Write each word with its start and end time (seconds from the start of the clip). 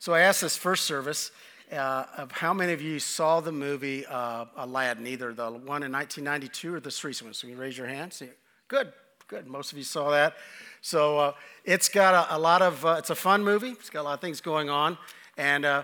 So 0.00 0.14
I 0.14 0.20
asked 0.20 0.42
this 0.42 0.56
first 0.56 0.84
service 0.84 1.32
uh, 1.72 2.04
of 2.16 2.30
how 2.30 2.54
many 2.54 2.72
of 2.72 2.80
you 2.80 3.00
saw 3.00 3.40
the 3.40 3.50
movie 3.50 4.06
uh, 4.06 4.44
Aladdin, 4.56 5.08
either 5.08 5.32
the 5.32 5.50
one 5.50 5.82
in 5.82 5.90
1992 5.90 6.74
or 6.74 6.78
this 6.78 7.02
recent 7.02 7.26
one. 7.26 7.34
So 7.34 7.48
you 7.48 7.56
raise 7.56 7.76
your 7.76 7.88
hand. 7.88 8.12
See, 8.12 8.28
good, 8.68 8.92
good. 9.26 9.48
Most 9.48 9.72
of 9.72 9.78
you 9.78 9.82
saw 9.82 10.10
that. 10.12 10.36
So 10.82 11.18
uh, 11.18 11.32
it's 11.64 11.88
got 11.88 12.14
a, 12.14 12.36
a 12.36 12.38
lot 12.38 12.62
of, 12.62 12.86
uh, 12.86 12.96
it's 12.98 13.10
a 13.10 13.16
fun 13.16 13.42
movie. 13.42 13.70
It's 13.70 13.90
got 13.90 14.02
a 14.02 14.04
lot 14.04 14.14
of 14.14 14.20
things 14.20 14.40
going 14.40 14.70
on. 14.70 14.96
And, 15.36 15.64
uh, 15.64 15.82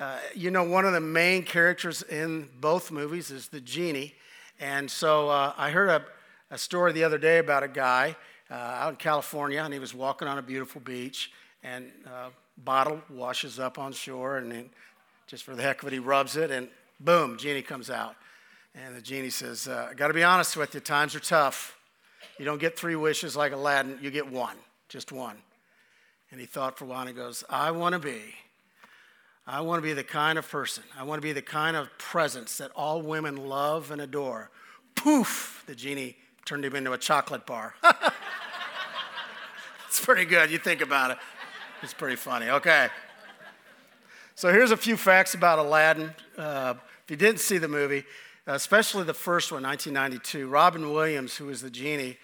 uh, 0.00 0.18
you 0.34 0.50
know, 0.50 0.64
one 0.64 0.84
of 0.84 0.92
the 0.92 1.00
main 1.00 1.44
characters 1.44 2.02
in 2.02 2.48
both 2.60 2.90
movies 2.90 3.30
is 3.30 3.46
the 3.46 3.60
genie. 3.60 4.14
And 4.58 4.90
so 4.90 5.28
I 5.28 5.70
heard 5.70 5.88
a, 5.88 6.04
a, 6.50 6.58
story 6.58 6.92
the 6.92 7.04
other 7.04 7.18
day 7.18 7.38
about 7.38 7.62
a 7.62 7.68
guy 7.68 8.16
out 8.50 8.90
in 8.90 8.96
California, 8.96 9.62
and 9.62 9.72
he 9.72 9.80
was 9.80 9.94
walking 9.94 10.28
on 10.28 10.38
a 10.38 10.42
beautiful 10.42 10.80
beach, 10.80 11.32
and 11.64 11.90
bottle 12.56 13.00
washes 13.10 13.58
up 13.58 13.78
on 13.78 13.92
shore, 13.92 14.38
and 14.38 14.52
then 14.52 14.70
just 15.26 15.44
for 15.44 15.54
the 15.54 15.62
heck 15.62 15.82
of 15.82 15.88
it, 15.88 15.94
he 15.94 15.98
rubs 15.98 16.36
it, 16.36 16.50
and 16.50 16.68
boom, 17.00 17.38
genie 17.38 17.62
comes 17.62 17.90
out. 17.90 18.16
And 18.74 18.96
the 18.96 19.02
genie 19.02 19.30
says, 19.30 19.68
uh, 19.68 19.88
I 19.90 19.94
got 19.94 20.08
to 20.08 20.14
be 20.14 20.22
honest 20.22 20.56
with 20.56 20.74
you, 20.74 20.80
times 20.80 21.14
are 21.14 21.20
tough. 21.20 21.76
You 22.38 22.44
don't 22.44 22.60
get 22.60 22.78
three 22.78 22.96
wishes 22.96 23.36
like 23.36 23.52
Aladdin, 23.52 23.98
you 24.00 24.10
get 24.10 24.30
one, 24.30 24.56
just 24.88 25.12
one. 25.12 25.36
And 26.30 26.40
he 26.40 26.46
thought 26.46 26.78
for 26.78 26.86
a 26.86 26.88
while 26.88 27.00
and 27.00 27.10
he 27.10 27.14
goes, 27.14 27.44
I 27.50 27.72
want 27.72 27.92
to 27.92 27.98
be. 27.98 28.20
I 29.46 29.60
want 29.60 29.82
to 29.82 29.82
be 29.82 29.92
the 29.92 30.04
kind 30.04 30.38
of 30.38 30.48
person, 30.48 30.84
I 30.96 31.02
want 31.02 31.20
to 31.20 31.26
be 31.26 31.32
the 31.32 31.42
kind 31.42 31.76
of 31.76 31.88
presence 31.98 32.58
that 32.58 32.70
all 32.76 33.02
women 33.02 33.36
love 33.36 33.90
and 33.90 34.00
adore. 34.00 34.50
Poof, 34.94 35.64
the 35.66 35.74
genie 35.74 36.16
turned 36.44 36.64
him 36.64 36.76
into 36.76 36.92
a 36.92 36.98
chocolate 36.98 37.44
bar. 37.44 37.74
it's 39.88 40.04
pretty 40.04 40.24
good, 40.24 40.50
you 40.50 40.58
think 40.58 40.80
about 40.80 41.10
it. 41.10 41.18
It's 41.82 41.92
pretty 41.92 42.14
funny. 42.14 42.48
Okay. 42.48 42.88
So 44.36 44.52
here's 44.52 44.70
a 44.70 44.76
few 44.76 44.96
facts 44.96 45.34
about 45.34 45.58
Aladdin. 45.58 46.14
Uh, 46.38 46.74
if 47.02 47.10
you 47.10 47.16
didn't 47.16 47.40
see 47.40 47.58
the 47.58 47.66
movie, 47.66 48.04
especially 48.46 49.02
the 49.02 49.12
first 49.12 49.50
one, 49.50 49.64
1992, 49.64 50.46
Robin 50.46 50.92
Williams, 50.92 51.34
who 51.34 51.46
was 51.46 51.60
the 51.60 51.70
genie, 51.70 52.18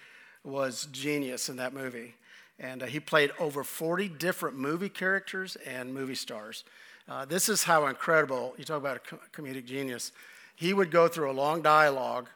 was 0.45 0.87
genius 0.93 1.49
in 1.49 1.57
that 1.57 1.73
movie. 1.73 2.15
And 2.57 2.83
uh, 2.83 2.85
he 2.85 3.01
played 3.01 3.31
over 3.37 3.65
40 3.65 4.07
different 4.07 4.57
movie 4.57 4.87
characters 4.87 5.57
and 5.67 5.93
movie 5.93 6.15
stars. 6.15 6.63
Uh, 7.09 7.25
this 7.25 7.49
is 7.49 7.63
how 7.63 7.87
incredible, 7.87 8.53
you 8.57 8.63
talk 8.63 8.77
about 8.77 9.01
a 9.11 9.41
comedic 9.41 9.65
genius. 9.65 10.13
He 10.55 10.73
would 10.73 10.89
go 10.89 11.09
through 11.09 11.31
a 11.31 11.33
long 11.33 11.61
dialogue, 11.61 12.29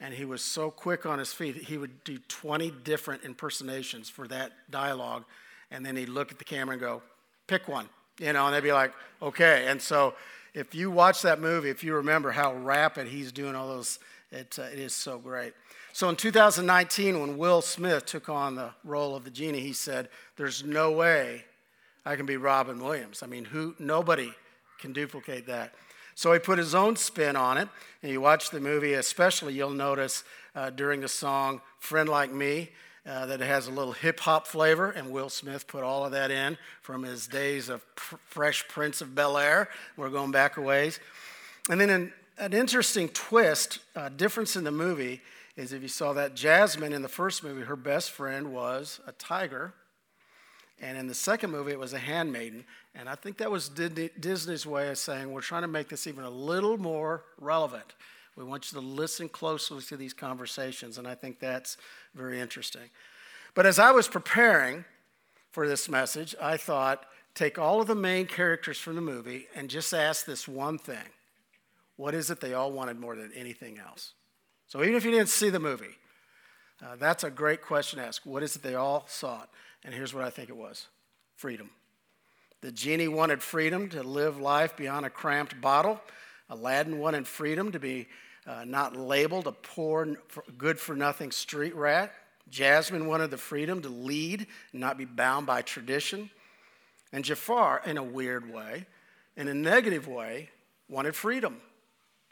and 0.00 0.12
he 0.12 0.24
was 0.24 0.42
so 0.42 0.72
quick 0.72 1.06
on 1.06 1.20
his 1.20 1.32
feet, 1.32 1.54
he 1.54 1.78
would 1.78 2.02
do 2.02 2.18
20 2.26 2.72
different 2.82 3.22
impersonations 3.22 4.10
for 4.10 4.26
that 4.26 4.50
dialogue 4.72 5.24
and 5.70 5.84
then 5.84 5.96
he'd 5.96 6.08
look 6.08 6.30
at 6.30 6.38
the 6.38 6.44
camera 6.44 6.72
and 6.72 6.80
go, 6.80 7.02
pick 7.46 7.68
one, 7.68 7.88
you 8.18 8.32
know, 8.32 8.46
and 8.46 8.54
they'd 8.54 8.62
be 8.62 8.72
like, 8.72 8.92
okay. 9.20 9.66
And 9.68 9.80
so 9.80 10.14
if 10.54 10.74
you 10.74 10.90
watch 10.90 11.22
that 11.22 11.40
movie, 11.40 11.70
if 11.70 11.84
you 11.84 11.94
remember 11.94 12.30
how 12.30 12.54
rapid 12.54 13.06
he's 13.06 13.32
doing 13.32 13.54
all 13.54 13.68
those, 13.68 13.98
it, 14.30 14.58
uh, 14.58 14.62
it 14.62 14.78
is 14.78 14.94
so 14.94 15.18
great. 15.18 15.52
So 15.92 16.08
in 16.08 16.16
2019, 16.16 17.20
when 17.20 17.38
Will 17.38 17.60
Smith 17.60 18.06
took 18.06 18.28
on 18.28 18.54
the 18.54 18.70
role 18.84 19.16
of 19.16 19.24
the 19.24 19.30
genie, 19.30 19.60
he 19.60 19.72
said, 19.72 20.08
there's 20.36 20.64
no 20.64 20.92
way 20.92 21.44
I 22.04 22.16
can 22.16 22.26
be 22.26 22.36
Robin 22.36 22.82
Williams. 22.82 23.22
I 23.22 23.26
mean, 23.26 23.44
who, 23.44 23.74
nobody 23.78 24.32
can 24.78 24.92
duplicate 24.92 25.46
that. 25.46 25.74
So 26.14 26.32
he 26.32 26.38
put 26.38 26.58
his 26.58 26.74
own 26.74 26.96
spin 26.96 27.36
on 27.36 27.58
it. 27.58 27.68
And 28.02 28.10
you 28.10 28.20
watch 28.20 28.50
the 28.50 28.60
movie, 28.60 28.94
especially, 28.94 29.54
you'll 29.54 29.70
notice 29.70 30.24
uh, 30.54 30.70
during 30.70 31.00
the 31.00 31.08
song 31.08 31.60
Friend 31.78 32.08
Like 32.08 32.32
Me, 32.32 32.70
uh, 33.08 33.24
that 33.24 33.40
it 33.40 33.46
has 33.46 33.66
a 33.68 33.70
little 33.70 33.92
hip 33.92 34.20
hop 34.20 34.46
flavor, 34.46 34.90
and 34.90 35.10
Will 35.10 35.30
Smith 35.30 35.66
put 35.66 35.82
all 35.82 36.04
of 36.04 36.12
that 36.12 36.30
in 36.30 36.58
from 36.82 37.02
his 37.02 37.26
days 37.26 37.70
of 37.70 37.82
Fresh 37.96 38.68
Prince 38.68 39.00
of 39.00 39.14
Bel 39.14 39.38
Air. 39.38 39.70
We're 39.96 40.10
going 40.10 40.30
back 40.30 40.58
a 40.58 40.60
ways. 40.60 41.00
And 41.70 41.80
then 41.80 41.88
an, 41.88 42.12
an 42.36 42.52
interesting 42.52 43.08
twist, 43.08 43.78
uh, 43.96 44.10
difference 44.10 44.56
in 44.56 44.64
the 44.64 44.70
movie, 44.70 45.22
is 45.56 45.72
if 45.72 45.80
you 45.80 45.88
saw 45.88 46.12
that 46.12 46.34
Jasmine 46.34 46.92
in 46.92 47.00
the 47.00 47.08
first 47.08 47.42
movie, 47.42 47.62
her 47.62 47.76
best 47.76 48.10
friend 48.10 48.52
was 48.52 49.00
a 49.06 49.12
tiger. 49.12 49.72
And 50.80 50.96
in 50.98 51.08
the 51.08 51.14
second 51.14 51.50
movie, 51.50 51.72
it 51.72 51.78
was 51.78 51.94
a 51.94 51.98
handmaiden. 51.98 52.64
And 52.94 53.08
I 53.08 53.14
think 53.14 53.38
that 53.38 53.50
was 53.50 53.68
Disney's 53.68 54.66
way 54.66 54.90
of 54.90 54.98
saying, 54.98 55.32
we're 55.32 55.40
trying 55.40 55.62
to 55.62 55.68
make 55.68 55.88
this 55.88 56.06
even 56.06 56.24
a 56.24 56.30
little 56.30 56.76
more 56.76 57.24
relevant. 57.40 57.94
We 58.38 58.44
want 58.44 58.70
you 58.70 58.80
to 58.80 58.86
listen 58.86 59.28
closely 59.28 59.82
to 59.82 59.96
these 59.96 60.14
conversations, 60.14 60.96
and 60.96 61.08
I 61.08 61.16
think 61.16 61.40
that's 61.40 61.76
very 62.14 62.38
interesting. 62.38 62.88
But 63.58 63.66
as 63.66 63.80
I 63.80 63.90
was 63.90 64.06
preparing 64.06 64.84
for 65.50 65.66
this 65.66 65.88
message, 65.88 66.32
I 66.40 66.56
thought, 66.56 67.04
take 67.34 67.58
all 67.58 67.80
of 67.80 67.88
the 67.88 67.96
main 67.96 68.26
characters 68.26 68.78
from 68.78 68.94
the 68.94 69.00
movie 69.00 69.48
and 69.52 69.68
just 69.68 69.92
ask 69.92 70.24
this 70.24 70.46
one 70.46 70.78
thing 70.78 71.08
What 71.96 72.14
is 72.14 72.30
it 72.30 72.40
they 72.40 72.54
all 72.54 72.70
wanted 72.70 73.00
more 73.00 73.16
than 73.16 73.32
anything 73.34 73.80
else? 73.80 74.12
So 74.68 74.84
even 74.84 74.94
if 74.94 75.04
you 75.04 75.10
didn't 75.10 75.30
see 75.30 75.50
the 75.50 75.58
movie, 75.58 75.96
uh, 76.80 76.94
that's 77.00 77.24
a 77.24 77.30
great 77.30 77.60
question 77.60 77.98
to 77.98 78.06
ask. 78.06 78.24
What 78.24 78.44
is 78.44 78.54
it 78.54 78.62
they 78.62 78.76
all 78.76 79.06
sought? 79.08 79.48
And 79.82 79.92
here's 79.92 80.14
what 80.14 80.22
I 80.22 80.30
think 80.30 80.50
it 80.50 80.56
was 80.56 80.86
freedom. 81.34 81.70
The 82.60 82.70
genie 82.70 83.08
wanted 83.08 83.42
freedom 83.42 83.88
to 83.88 84.04
live 84.04 84.38
life 84.38 84.76
beyond 84.76 85.04
a 85.04 85.10
cramped 85.10 85.60
bottle. 85.60 86.00
Aladdin 86.48 87.00
wanted 87.00 87.26
freedom 87.26 87.72
to 87.72 87.80
be 87.80 88.06
uh, 88.46 88.64
not 88.64 88.94
labeled 88.94 89.48
a 89.48 89.52
poor, 89.52 90.16
good 90.56 90.78
for 90.78 90.94
nothing 90.94 91.32
street 91.32 91.74
rat. 91.74 92.12
Jasmine 92.50 93.06
wanted 93.06 93.30
the 93.30 93.38
freedom 93.38 93.82
to 93.82 93.88
lead 93.88 94.46
not 94.72 94.98
be 94.98 95.04
bound 95.04 95.46
by 95.46 95.62
tradition. 95.62 96.30
And 97.12 97.24
Jafar, 97.24 97.82
in 97.84 97.96
a 97.96 98.02
weird 98.02 98.52
way, 98.52 98.86
in 99.36 99.48
a 99.48 99.54
negative 99.54 100.08
way, 100.08 100.50
wanted 100.88 101.14
freedom 101.14 101.60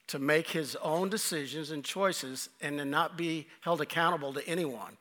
to 0.08 0.18
make 0.18 0.48
his 0.48 0.76
own 0.76 1.08
decisions 1.08 1.70
and 1.70 1.84
choices 1.84 2.48
and 2.60 2.78
to 2.78 2.84
not 2.84 3.16
be 3.16 3.46
held 3.60 3.80
accountable 3.80 4.32
to 4.34 4.46
anyone. 4.48 4.96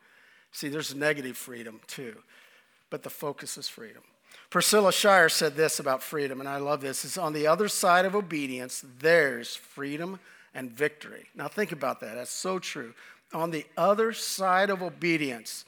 See, 0.52 0.70
there's 0.70 0.96
negative 0.96 1.38
freedom 1.38 1.80
too, 1.88 2.16
but 2.90 3.04
the 3.04 3.10
focus 3.10 3.58
is 3.58 3.68
freedom. 3.68 4.02
Priscilla 4.50 4.92
Shirer 4.92 5.30
said 5.30 5.56
this 5.56 5.80
about 5.80 6.02
freedom, 6.02 6.40
and 6.40 6.48
I 6.48 6.58
love 6.58 6.82
this. 6.82 7.04
It's 7.04 7.18
on 7.18 7.34
the 7.34 7.48
other 7.48 7.68
side 7.68 8.06
of 8.06 8.16
obedience, 8.16 8.84
there's 9.00 9.56
freedom 9.56 10.20
and 10.54 10.72
victory. 10.72 11.26
Now, 11.36 11.48
think 11.48 11.72
about 11.72 12.00
that. 12.00 12.16
That's 12.16 12.32
so 12.32 12.60
true. 12.60 12.94
On 13.36 13.52
the 13.52 13.66
other 13.76 14.14
side 14.14 14.70
of 14.70 14.82
obedience, 14.82 15.66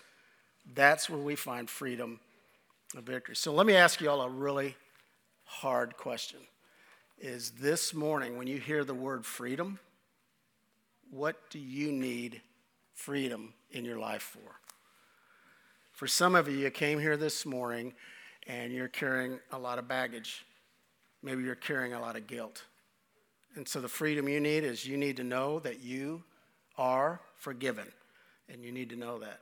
that's 0.73 1.09
where 1.09 1.19
we 1.19 1.35
find 1.35 1.69
freedom 1.69 2.21
and 2.95 3.05
victory. 3.05 3.35
So, 3.35 3.53
let 3.53 3.67
me 3.67 3.75
ask 3.75 3.99
you 3.99 4.09
all 4.09 4.21
a 4.21 4.29
really 4.29 4.77
hard 5.43 5.97
question. 5.97 6.39
Is 7.19 7.51
this 7.59 7.93
morning, 7.93 8.37
when 8.37 8.47
you 8.47 8.57
hear 8.57 8.85
the 8.85 8.93
word 8.93 9.25
freedom, 9.25 9.79
what 11.11 11.49
do 11.49 11.59
you 11.59 11.91
need 11.91 12.41
freedom 12.93 13.53
in 13.71 13.83
your 13.83 13.99
life 13.99 14.21
for? 14.21 14.61
For 15.91 16.07
some 16.07 16.35
of 16.35 16.47
you, 16.47 16.57
you 16.57 16.71
came 16.71 16.99
here 16.99 17.17
this 17.17 17.45
morning 17.45 17.93
and 18.47 18.71
you're 18.71 18.87
carrying 18.87 19.39
a 19.51 19.59
lot 19.59 19.77
of 19.77 19.89
baggage. 19.89 20.45
Maybe 21.21 21.43
you're 21.43 21.55
carrying 21.55 21.93
a 21.93 21.99
lot 21.99 22.15
of 22.15 22.27
guilt. 22.27 22.63
And 23.55 23.67
so 23.67 23.81
the 23.81 23.89
freedom 23.89 24.29
you 24.29 24.39
need 24.39 24.63
is 24.63 24.85
you 24.85 24.95
need 24.95 25.17
to 25.17 25.25
know 25.25 25.59
that 25.59 25.81
you 25.81 26.23
are 26.77 27.19
forgiven. 27.35 27.87
And 28.49 28.63
you 28.63 28.71
need 28.71 28.89
to 28.89 28.95
know 28.95 29.19
that. 29.19 29.39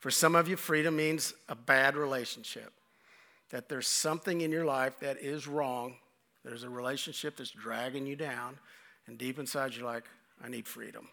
For 0.00 0.10
some 0.10 0.34
of 0.34 0.48
you, 0.48 0.56
freedom 0.56 0.96
means 0.96 1.34
a 1.48 1.54
bad 1.54 1.96
relationship. 1.96 2.72
That 3.50 3.68
there's 3.68 3.88
something 3.88 4.40
in 4.40 4.50
your 4.50 4.64
life 4.64 4.98
that 5.00 5.18
is 5.18 5.46
wrong. 5.46 5.94
There's 6.44 6.64
a 6.64 6.70
relationship 6.70 7.36
that's 7.36 7.50
dragging 7.50 8.06
you 8.06 8.16
down. 8.16 8.58
And 9.06 9.18
deep 9.18 9.38
inside, 9.38 9.74
you're 9.74 9.86
like, 9.86 10.04
I 10.44 10.48
need 10.48 10.66
freedom. 10.66 11.08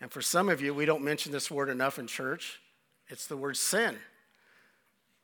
And 0.00 0.10
for 0.10 0.22
some 0.22 0.48
of 0.48 0.60
you, 0.60 0.72
we 0.72 0.86
don't 0.86 1.04
mention 1.04 1.32
this 1.32 1.50
word 1.50 1.68
enough 1.68 1.98
in 1.98 2.06
church. 2.06 2.60
It's 3.08 3.26
the 3.26 3.36
word 3.36 3.56
sin. 3.56 3.96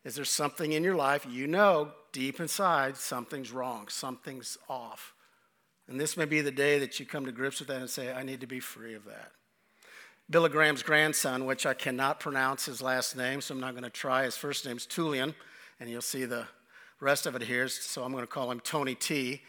Is 0.05 0.15
there 0.15 0.25
something 0.25 0.73
in 0.73 0.85
your 0.85 0.95
life 0.95 1.27
you 1.29 1.47
know 1.47 1.93
deep 2.13 2.41
inside 2.41 2.97
something's 2.97 3.51
wrong, 3.51 3.89
something's 3.89 4.57
off? 4.69 5.15
And 5.89 6.01
this 6.01 6.17
may 6.17 6.25
be 6.25 6.41
the 6.41 6.51
day 6.51 6.79
that 6.81 6.99
you 6.99 7.07
come 7.07 7.27
to 7.27 7.33
grips 7.33 7.61
with 7.61 7.69
that 7.69 7.81
and 7.81 7.91
say, 7.91 8.13
I 8.13 8.23
need 8.23 8.41
to 8.41 8.47
be 8.47 8.61
free 8.61 8.95
of 8.95 9.05
that. 9.05 9.33
Billy 10.29 10.49
Graham's 10.49 10.83
grandson, 10.83 11.47
which 11.47 11.67
I 11.67 11.75
cannot 11.75 12.19
pronounce 12.19 12.67
his 12.67 12.83
last 12.83 13.17
name, 13.17 13.41
so 13.41 13.55
I'm 13.55 13.61
not 13.61 13.73
going 13.73 13.85
to 13.85 13.91
try. 13.91 14.25
His 14.25 14.37
first 14.37 14.67
name's 14.67 14.85
Tullian, 14.85 15.35
and 15.79 15.89
you'll 15.89 16.03
see 16.03 16.25
the 16.25 16.47
rest 16.99 17.27
of 17.27 17.37
it 17.37 17.43
here, 17.43 17.69
so 17.69 18.03
I'm 18.03 18.11
going 18.11 18.25
to 18.25 18.29
call 18.29 18.51
him 18.51 18.59
Tony 18.59 18.97
T. 18.97 19.43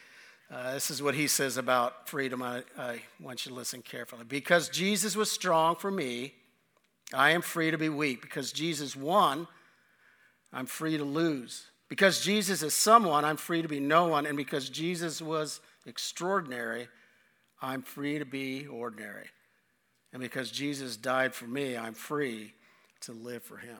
Uh, 0.51 0.73
this 0.73 0.91
is 0.91 1.01
what 1.01 1.15
he 1.15 1.27
says 1.27 1.57
about 1.57 2.07
freedom. 2.07 2.43
I, 2.43 2.63
I 2.77 3.01
want 3.19 3.45
you 3.45 3.49
to 3.49 3.55
listen 3.55 3.81
carefully. 3.81 4.23
Because 4.27 4.69
Jesus 4.69 5.15
was 5.15 5.31
strong 5.31 5.75
for 5.75 5.89
me, 5.89 6.35
I 7.13 7.31
am 7.31 7.41
free 7.41 7.71
to 7.71 7.77
be 7.77 7.89
weak. 7.89 8.21
Because 8.21 8.51
Jesus 8.51 8.95
won, 8.95 9.47
I'm 10.53 10.67
free 10.67 10.95
to 10.97 11.03
lose. 11.03 11.65
Because 11.89 12.21
Jesus 12.21 12.61
is 12.61 12.73
someone, 12.73 13.25
I'm 13.25 13.37
free 13.37 13.61
to 13.61 13.67
be 13.67 13.79
no 13.79 14.07
one. 14.07 14.25
And 14.25 14.37
because 14.37 14.69
Jesus 14.69 15.21
was 15.21 15.59
extraordinary, 15.87 16.89
I'm 17.61 17.81
free 17.81 18.19
to 18.19 18.25
be 18.25 18.67
ordinary. 18.67 19.27
And 20.13 20.21
because 20.21 20.51
Jesus 20.51 20.97
died 20.97 21.33
for 21.33 21.45
me, 21.45 21.75
I'm 21.77 21.93
free 21.93 22.53
to 23.01 23.11
live 23.13 23.43
for 23.43 23.57
him. 23.57 23.77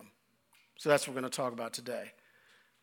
So 0.78 0.90
that's 0.90 1.08
what 1.08 1.16
we're 1.16 1.22
going 1.22 1.32
to 1.32 1.36
talk 1.36 1.54
about 1.54 1.74
today 1.74 2.12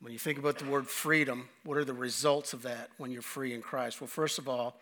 When 0.01 0.13
you 0.13 0.19
think 0.19 0.39
about 0.39 0.59
the 0.59 0.65
word 0.67 0.87
freedom, 0.89 1.49
what 1.65 1.79
are 1.79 1.85
the 1.85 1.95
results 1.95 2.53
of 2.53 2.63
that 2.63 2.91
when 2.99 3.11
you're 3.11 3.23
free 3.23 3.55
in 3.55 3.63
Christ? 3.63 4.01
Well, 4.01 4.09
first 4.09 4.39
of 4.39 4.49
all, 4.49 4.77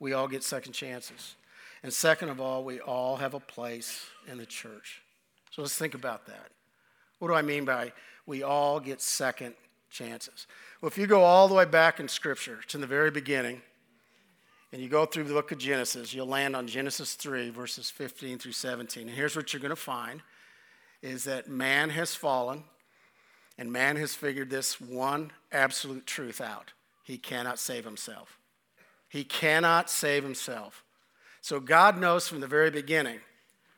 we 0.00 0.12
all 0.12 0.28
get 0.28 0.42
second 0.42 0.72
chances. 0.72 1.36
And 1.82 1.92
second 1.92 2.28
of 2.28 2.40
all, 2.40 2.64
we 2.64 2.80
all 2.80 3.16
have 3.16 3.34
a 3.34 3.40
place 3.40 4.06
in 4.26 4.38
the 4.38 4.46
church. 4.46 5.02
So 5.50 5.62
let's 5.62 5.76
think 5.76 5.94
about 5.94 6.26
that. 6.26 6.50
What 7.18 7.28
do 7.28 7.34
I 7.34 7.42
mean 7.42 7.64
by 7.64 7.92
we 8.26 8.42
all 8.42 8.80
get 8.80 9.00
second 9.00 9.54
chances? 9.88 10.46
Well, 10.80 10.88
if 10.88 10.98
you 10.98 11.06
go 11.06 11.22
all 11.22 11.48
the 11.48 11.54
way 11.54 11.64
back 11.64 12.00
in 12.00 12.08
Scripture, 12.08 12.60
in 12.74 12.80
the 12.80 12.86
very 12.86 13.10
beginning, 13.10 13.62
and 14.76 14.82
you 14.82 14.90
go 14.90 15.06
through 15.06 15.24
the 15.24 15.32
book 15.32 15.52
of 15.52 15.56
Genesis, 15.56 16.12
you'll 16.12 16.26
land 16.26 16.54
on 16.54 16.66
Genesis 16.66 17.14
3, 17.14 17.48
verses 17.48 17.88
15 17.88 18.38
through 18.38 18.52
17. 18.52 19.08
And 19.08 19.16
here's 19.16 19.34
what 19.34 19.50
you're 19.50 19.62
going 19.62 19.70
to 19.70 19.74
find 19.74 20.20
is 21.00 21.24
that 21.24 21.48
man 21.48 21.88
has 21.88 22.14
fallen, 22.14 22.62
and 23.56 23.72
man 23.72 23.96
has 23.96 24.14
figured 24.14 24.50
this 24.50 24.78
one 24.78 25.32
absolute 25.50 26.04
truth 26.04 26.42
out. 26.42 26.74
He 27.04 27.16
cannot 27.16 27.58
save 27.58 27.86
himself. 27.86 28.38
He 29.08 29.24
cannot 29.24 29.88
save 29.88 30.22
himself. 30.22 30.84
So 31.40 31.58
God 31.58 31.98
knows 31.98 32.28
from 32.28 32.40
the 32.40 32.46
very 32.46 32.70
beginning, 32.70 33.20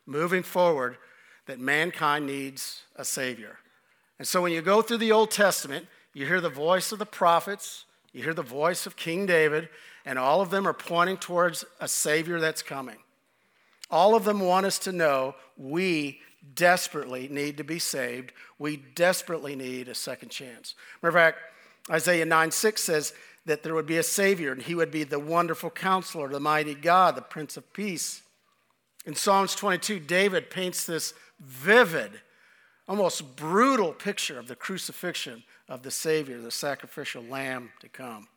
moving 0.04 0.42
forward, 0.42 0.98
that 1.46 1.60
mankind 1.60 2.26
needs 2.26 2.82
a 2.96 3.04
Savior. 3.04 3.58
And 4.18 4.26
so 4.26 4.42
when 4.42 4.50
you 4.50 4.62
go 4.62 4.82
through 4.82 4.98
the 4.98 5.12
Old 5.12 5.30
Testament, 5.30 5.86
you 6.12 6.26
hear 6.26 6.40
the 6.40 6.48
voice 6.48 6.90
of 6.90 6.98
the 6.98 7.06
prophets, 7.06 7.84
you 8.18 8.24
hear 8.24 8.34
the 8.34 8.42
voice 8.42 8.84
of 8.84 8.96
King 8.96 9.26
David, 9.26 9.68
and 10.04 10.18
all 10.18 10.40
of 10.40 10.50
them 10.50 10.66
are 10.66 10.72
pointing 10.72 11.18
towards 11.18 11.64
a 11.80 11.86
Savior 11.86 12.40
that's 12.40 12.62
coming. 12.62 12.96
All 13.92 14.16
of 14.16 14.24
them 14.24 14.40
want 14.40 14.66
us 14.66 14.80
to 14.80 14.92
know 14.92 15.36
we 15.56 16.20
desperately 16.54 17.28
need 17.28 17.56
to 17.58 17.64
be 17.64 17.78
saved. 17.78 18.32
We 18.58 18.76
desperately 18.76 19.54
need 19.54 19.86
a 19.86 19.94
second 19.94 20.30
chance. 20.30 20.74
Matter 21.00 21.16
of 21.16 21.22
fact, 21.22 21.38
Isaiah 21.90 22.26
9 22.26 22.50
6 22.50 22.82
says 22.82 23.12
that 23.46 23.62
there 23.62 23.74
would 23.74 23.86
be 23.86 23.98
a 23.98 24.02
Savior, 24.02 24.50
and 24.50 24.62
he 24.62 24.74
would 24.74 24.90
be 24.90 25.04
the 25.04 25.20
wonderful 25.20 25.70
counselor, 25.70 26.28
the 26.28 26.40
mighty 26.40 26.74
God, 26.74 27.14
the 27.14 27.22
Prince 27.22 27.56
of 27.56 27.72
Peace. 27.72 28.22
In 29.06 29.14
Psalms 29.14 29.54
22, 29.54 30.00
David 30.00 30.50
paints 30.50 30.84
this 30.84 31.14
vivid, 31.38 32.20
almost 32.88 33.36
brutal 33.36 33.92
picture 33.92 34.40
of 34.40 34.48
the 34.48 34.56
crucifixion 34.56 35.44
of 35.68 35.82
the 35.82 35.90
Savior, 35.90 36.40
the 36.40 36.50
sacrificial 36.50 37.22
lamb 37.22 37.70
to 37.80 37.88
come. 37.88 38.28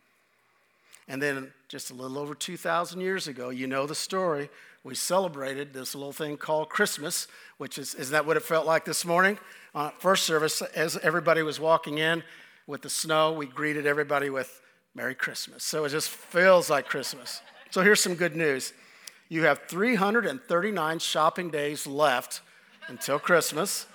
And 1.07 1.21
then 1.21 1.51
just 1.67 1.91
a 1.91 1.93
little 1.93 2.17
over 2.17 2.35
2,000 2.35 3.01
years 3.01 3.27
ago, 3.27 3.49
you 3.49 3.67
know 3.67 3.85
the 3.85 3.95
story, 3.95 4.49
we 4.83 4.95
celebrated 4.95 5.73
this 5.73 5.93
little 5.93 6.11
thing 6.11 6.37
called 6.37 6.69
Christmas, 6.69 7.27
which 7.57 7.77
is, 7.77 7.93
is 7.95 8.09
that 8.11 8.25
what 8.25 8.37
it 8.37 8.43
felt 8.43 8.65
like 8.65 8.85
this 8.85 9.05
morning? 9.05 9.37
Uh, 9.75 9.91
first 9.99 10.23
service, 10.23 10.61
as 10.61 10.97
everybody 10.97 11.43
was 11.43 11.59
walking 11.59 11.99
in 11.99 12.23
with 12.65 12.81
the 12.81 12.89
snow, 12.89 13.31
we 13.31 13.45
greeted 13.45 13.85
everybody 13.85 14.29
with 14.29 14.61
Merry 14.95 15.15
Christmas. 15.15 15.63
So 15.63 15.85
it 15.85 15.89
just 15.89 16.09
feels 16.09 16.69
like 16.69 16.87
Christmas. 16.87 17.41
So 17.69 17.81
here's 17.81 18.01
some 18.01 18.15
good 18.15 18.35
news. 18.35 18.73
You 19.29 19.43
have 19.43 19.61
339 19.67 20.99
shopping 20.99 21.51
days 21.51 21.87
left 21.87 22.41
until 22.87 23.19
Christmas. 23.19 23.85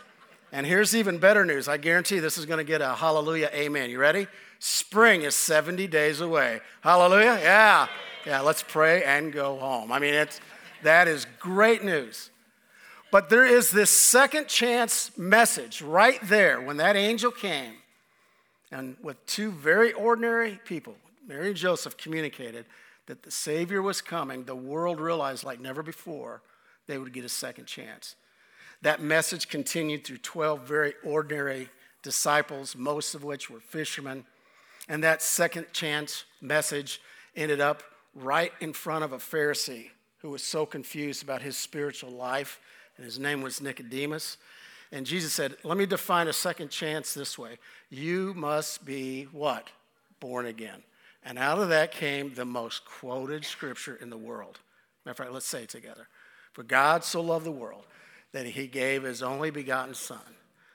And 0.52 0.66
here's 0.66 0.94
even 0.94 1.18
better 1.18 1.44
news. 1.44 1.68
I 1.68 1.76
guarantee 1.76 2.18
this 2.18 2.38
is 2.38 2.46
going 2.46 2.58
to 2.58 2.64
get 2.64 2.80
a 2.80 2.94
hallelujah, 2.94 3.50
amen. 3.52 3.90
You 3.90 3.98
ready? 3.98 4.26
Spring 4.58 5.22
is 5.22 5.34
70 5.34 5.86
days 5.86 6.20
away. 6.20 6.60
Hallelujah? 6.80 7.38
Yeah. 7.42 7.88
Yeah, 8.24 8.40
let's 8.40 8.62
pray 8.62 9.04
and 9.04 9.32
go 9.32 9.58
home. 9.58 9.92
I 9.92 9.98
mean, 9.98 10.14
it's, 10.14 10.40
that 10.82 11.08
is 11.08 11.26
great 11.38 11.84
news. 11.84 12.30
But 13.12 13.28
there 13.28 13.46
is 13.46 13.70
this 13.70 13.90
second 13.90 14.48
chance 14.48 15.16
message 15.16 15.80
right 15.80 16.18
there 16.22 16.60
when 16.60 16.78
that 16.78 16.96
angel 16.96 17.30
came 17.30 17.74
and 18.72 18.96
with 19.00 19.24
two 19.26 19.52
very 19.52 19.92
ordinary 19.92 20.58
people, 20.64 20.96
Mary 21.26 21.48
and 21.48 21.56
Joseph 21.56 21.96
communicated 21.96 22.66
that 23.06 23.22
the 23.22 23.30
Savior 23.30 23.80
was 23.80 24.00
coming. 24.00 24.44
The 24.44 24.56
world 24.56 25.00
realized, 25.00 25.44
like 25.44 25.60
never 25.60 25.82
before, 25.82 26.42
they 26.86 26.98
would 26.98 27.12
get 27.12 27.24
a 27.24 27.28
second 27.28 27.66
chance. 27.66 28.16
That 28.82 29.00
message 29.00 29.48
continued 29.48 30.04
through 30.04 30.18
12 30.18 30.66
very 30.66 30.94
ordinary 31.04 31.70
disciples, 32.02 32.76
most 32.76 33.14
of 33.14 33.24
which 33.24 33.50
were 33.50 33.60
fishermen. 33.60 34.24
And 34.88 35.02
that 35.02 35.22
second 35.22 35.72
chance 35.72 36.24
message 36.40 37.00
ended 37.34 37.60
up 37.60 37.82
right 38.14 38.52
in 38.60 38.72
front 38.72 39.04
of 39.04 39.12
a 39.12 39.18
Pharisee 39.18 39.90
who 40.18 40.30
was 40.30 40.42
so 40.42 40.64
confused 40.66 41.22
about 41.22 41.42
his 41.42 41.56
spiritual 41.56 42.10
life, 42.10 42.60
and 42.96 43.04
his 43.04 43.18
name 43.18 43.42
was 43.42 43.60
Nicodemus. 43.60 44.38
And 44.92 45.04
Jesus 45.04 45.32
said, 45.32 45.56
Let 45.64 45.76
me 45.76 45.86
define 45.86 46.28
a 46.28 46.32
second 46.32 46.70
chance 46.70 47.12
this 47.12 47.38
way 47.38 47.58
you 47.90 48.34
must 48.34 48.84
be 48.84 49.24
what? 49.32 49.70
Born 50.20 50.46
again. 50.46 50.82
And 51.24 51.38
out 51.38 51.58
of 51.58 51.68
that 51.70 51.90
came 51.90 52.34
the 52.34 52.44
most 52.44 52.84
quoted 52.84 53.44
scripture 53.44 53.96
in 53.96 54.10
the 54.10 54.16
world. 54.16 54.60
Matter 55.04 55.10
of 55.10 55.16
fact, 55.16 55.32
let's 55.32 55.46
say 55.46 55.64
it 55.64 55.68
together. 55.68 56.06
For 56.52 56.62
God 56.62 57.04
so 57.04 57.20
loved 57.20 57.44
the 57.44 57.50
world 57.50 57.84
that 58.36 58.44
he 58.44 58.66
gave 58.66 59.02
his 59.02 59.22
only 59.22 59.48
begotten 59.48 59.94
Son, 59.94 60.18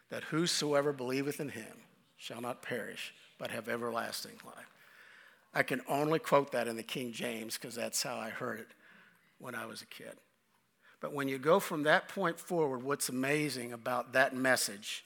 that 0.09 0.23
whosoever 0.23 0.91
believeth 0.91 1.39
in 1.39 1.49
him 1.49 1.77
shall 2.17 2.41
not 2.41 2.63
perish, 2.63 3.13
but 3.37 3.51
have 3.51 3.69
everlasting 3.69 4.31
life. 4.43 4.65
I 5.53 5.61
can 5.61 5.79
only 5.87 6.17
quote 6.17 6.53
that 6.53 6.67
in 6.67 6.75
the 6.75 6.81
King 6.81 7.11
James 7.11 7.59
because 7.59 7.75
that's 7.75 8.01
how 8.01 8.17
I 8.17 8.29
heard 8.29 8.61
it 8.61 8.69
when 9.37 9.53
I 9.53 9.67
was 9.67 9.83
a 9.83 9.85
kid. 9.85 10.15
But 11.01 11.13
when 11.13 11.27
you 11.27 11.37
go 11.37 11.59
from 11.59 11.83
that 11.83 12.07
point 12.07 12.39
forward, 12.39 12.81
what's 12.81 13.09
amazing 13.09 13.73
about 13.73 14.13
that 14.13 14.35
message 14.35 15.05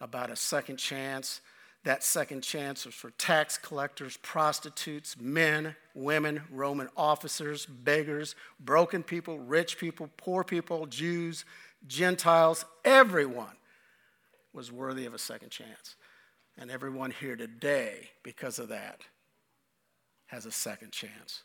about 0.00 0.30
a 0.30 0.36
second 0.36 0.76
chance, 0.76 1.40
that 1.82 2.04
second 2.04 2.42
chance 2.42 2.86
was 2.86 2.94
for 2.94 3.10
tax 3.12 3.58
collectors, 3.58 4.16
prostitutes, 4.18 5.16
men, 5.18 5.74
women, 5.94 6.42
Roman 6.52 6.88
officers, 6.96 7.66
beggars, 7.66 8.36
broken 8.60 9.02
people, 9.02 9.40
rich 9.40 9.76
people, 9.76 10.08
poor 10.16 10.44
people, 10.44 10.86
Jews, 10.86 11.44
Gentiles, 11.86 12.64
everyone 12.84 13.56
was 14.52 14.70
worthy 14.70 15.06
of 15.06 15.14
a 15.14 15.18
second 15.18 15.50
chance. 15.50 15.96
And 16.58 16.70
everyone 16.70 17.10
here 17.10 17.36
today, 17.36 18.10
because 18.22 18.58
of 18.58 18.68
that, 18.68 19.00
has 20.26 20.46
a 20.46 20.52
second 20.52 20.92
chance. 20.92 21.42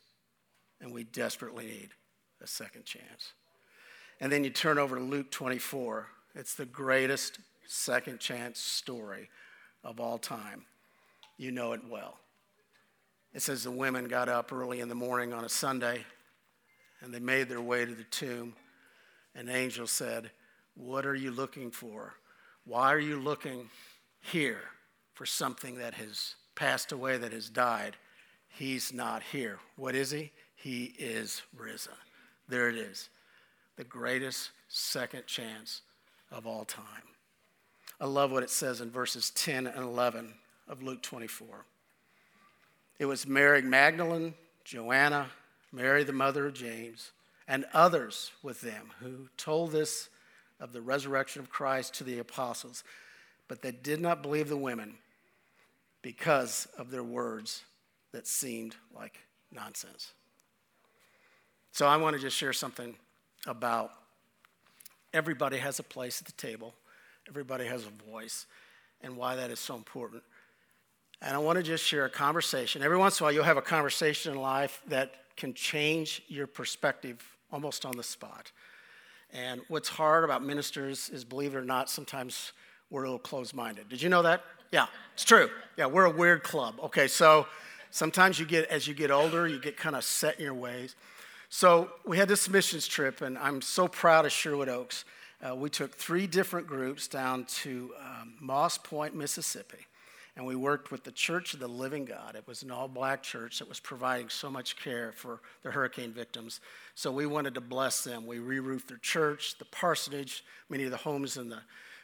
And 0.82 0.92
we 0.92 1.04
desperately 1.04 1.66
need 1.66 1.90
a 2.42 2.48
second 2.48 2.86
chance. 2.86 3.34
And 4.20 4.32
then 4.32 4.44
you 4.44 4.50
turn 4.50 4.78
over 4.78 4.96
to 4.96 5.02
Luke 5.02 5.32
24. 5.32 6.08
It's 6.36 6.56
the 6.56 6.66
greatest 6.66 7.40
second 7.68 8.20
chance 8.20 8.60
story 8.60 9.30
of 9.84 10.00
all 10.00 10.18
time. 10.18 10.66
You 11.38 11.52
know 11.52 11.74
it 11.74 11.82
well. 11.90 12.20
It 13.34 13.42
says 13.42 13.64
the 13.64 13.72
women 13.72 14.08
got 14.08 14.30
up 14.30 14.54
early 14.54 14.80
in 14.80 14.90
the 14.90 14.96
morning 14.96 15.34
on 15.34 15.44
a 15.44 15.50
Sunday 15.50 16.06
and 17.02 17.14
they 17.14 17.20
made 17.20 17.50
their 17.50 17.62
way 17.62 17.86
to 17.86 17.94
the 17.94 18.06
tomb. 18.06 18.54
An 19.36 19.50
angel 19.50 19.88
said, 19.88 20.32
What 20.76 21.06
are 21.06 21.16
you 21.16 21.32
looking 21.32 21.72
for? 21.72 22.14
Why 22.66 22.94
are 22.94 23.00
you 23.00 23.20
looking 23.20 23.70
here 24.22 24.62
for 25.14 25.26
something 25.26 25.78
that 25.78 25.94
has 25.96 26.36
passed 26.56 26.92
away, 26.92 27.18
that 27.18 27.34
has 27.34 27.50
died? 27.50 27.96
He's 28.48 28.94
not 28.94 29.22
here. 29.22 29.60
What 29.76 29.96
is 29.96 30.12
he? 30.12 30.32
He 30.56 30.96
is 30.98 31.42
risen. 31.56 31.94
There 32.48 32.70
it 32.70 32.76
is 32.76 33.10
the 33.76 33.84
greatest 33.84 34.52
second 34.70 35.26
chance 35.28 35.82
of 36.32 36.48
all 36.48 36.66
time. 36.66 36.86
I 38.00 38.06
love 38.06 38.32
what 38.32 38.44
it 38.44 38.50
says 38.50 38.82
in 38.82 38.90
verses 38.90 39.30
10 39.32 39.68
and 39.68 39.84
11 39.84 40.34
of 40.68 40.84
Luke 40.84 41.02
24. 41.02 41.66
It 43.00 43.06
was 43.06 43.28
Mary 43.28 43.62
Magdalene, 43.62 44.34
Joanna, 44.64 45.28
Mary, 45.72 46.04
the 46.04 46.14
mother 46.14 46.48
of 46.48 46.54
James, 46.54 47.12
and 47.48 47.66
others 47.74 48.32
with 48.42 48.62
them 48.62 48.92
who 49.00 49.30
told 49.38 49.72
this 49.72 50.10
of 50.60 50.74
the 50.74 50.82
resurrection 50.82 51.42
of 51.42 51.50
Christ 51.50 51.94
to 51.96 52.04
the 52.04 52.20
apostles, 52.20 52.84
but 53.48 53.62
they 53.62 53.72
did 53.72 54.02
not 54.02 54.22
believe 54.22 54.50
the 54.50 54.58
women 54.58 54.96
because 56.02 56.68
of 56.78 56.92
their 56.92 57.04
words 57.04 57.64
that 58.12 58.28
seemed 58.28 58.76
like 58.96 59.20
nonsense. 59.52 60.14
So 61.72 61.86
I 61.86 61.98
want 61.98 62.16
to 62.16 62.22
just 62.22 62.38
share 62.38 62.54
something 62.54 62.96
about 63.46 63.92
everybody 65.14 65.58
has 65.58 65.80
a 65.80 65.84
place 65.84 66.22
at 66.22 66.26
the 66.26 66.34
table, 66.34 66.74
everybody 67.28 67.66
has 67.66 67.86
a 67.86 68.12
voice, 68.12 68.46
and 69.02 69.18
why 69.18 69.36
that 69.36 69.52
is 69.52 69.60
so 69.60 69.76
important. 69.76 70.24
And 71.22 71.36
I 71.36 71.38
want 71.40 71.58
to 71.58 71.64
just 71.64 71.84
share 71.84 72.06
a 72.06 72.10
conversation. 72.10 72.82
Every 72.82 72.98
once 72.98 73.20
in 73.20 73.24
a 73.24 73.26
while, 73.26 73.34
you'll 73.34 73.44
have 73.44 73.58
a 73.58 73.62
conversation 73.62 74.34
in 74.34 74.40
life 74.40 74.82
that 74.88 75.12
can 75.36 75.54
change 75.54 76.22
your 76.28 76.48
perspective 76.48 77.35
almost 77.56 77.86
on 77.86 77.96
the 77.96 78.04
spot. 78.04 78.52
And 79.34 79.62
what's 79.70 79.88
hard 79.88 80.26
about 80.26 80.44
ministers 80.44 81.10
is, 81.10 81.24
believe 81.24 81.56
it 81.56 81.58
or 81.58 81.64
not, 81.64 81.90
sometimes 81.90 82.52
we're 82.90 83.04
a 83.04 83.06
little 83.06 83.18
closed 83.18 83.56
minded. 83.56 83.88
Did 83.88 84.02
you 84.02 84.10
know 84.10 84.22
that? 84.24 84.44
Yeah, 84.74 84.88
it's 85.14 85.24
true. 85.24 85.50
Yeah, 85.78 85.86
we're 85.86 86.04
a 86.04 86.12
weird 86.12 86.44
club. 86.44 86.76
Okay, 86.84 87.08
so 87.08 87.48
sometimes 87.92 88.38
you 88.42 88.46
get, 88.46 88.66
as 88.66 88.90
you 88.90 88.94
get 88.94 89.10
older, 89.10 89.48
you 89.48 89.58
get 89.58 89.78
kind 89.78 89.96
of 89.96 90.04
set 90.04 90.38
in 90.38 90.44
your 90.44 90.54
ways. 90.54 90.96
So 91.48 91.90
we 92.06 92.18
had 92.18 92.28
this 92.28 92.50
missions 92.50 92.88
trip, 92.88 93.22
and 93.22 93.38
I'm 93.38 93.62
so 93.62 93.88
proud 93.88 94.26
of 94.26 94.34
Sherwood 94.34 94.68
Oaks. 94.68 95.06
Uh, 95.42 95.56
we 95.56 95.70
took 95.70 95.96
three 95.96 96.28
different 96.28 96.68
groups 96.68 97.08
down 97.08 97.46
to 97.46 97.94
um, 98.02 98.34
Moss 98.42 98.78
Point, 98.78 99.16
Mississippi. 99.16 99.88
And 100.38 100.46
we 100.46 100.56
worked 100.56 100.92
with 100.92 101.04
the 101.04 101.12
Church 101.12 101.54
of 101.54 101.60
the 101.60 101.68
Living 101.68 102.04
God. 102.04 102.36
It 102.36 102.46
was 102.46 102.62
an 102.62 102.72
all 102.72 102.90
black 102.90 103.24
church 103.24 103.60
that 103.60 103.70
was 103.70 103.80
providing 103.80 104.28
so 104.28 104.50
much 104.50 104.76
care 104.76 105.14
for 105.14 105.40
the 105.64 105.72
hurricane 105.72 106.12
victims. 106.12 106.60
So 106.94 107.10
we 107.12 107.26
wanted 107.26 107.54
to 107.56 107.62
bless 107.62 108.04
them. 108.04 108.28
We 108.28 108.40
re 108.40 108.60
roofed 108.60 108.90
their 108.90 108.98
church, 108.98 109.58
the 109.58 109.66
parsonage, 109.66 110.44
many 110.70 110.84
of 110.84 110.92
the 110.92 110.98
homes 110.98 111.38
in 111.38 111.50
the 111.50 111.62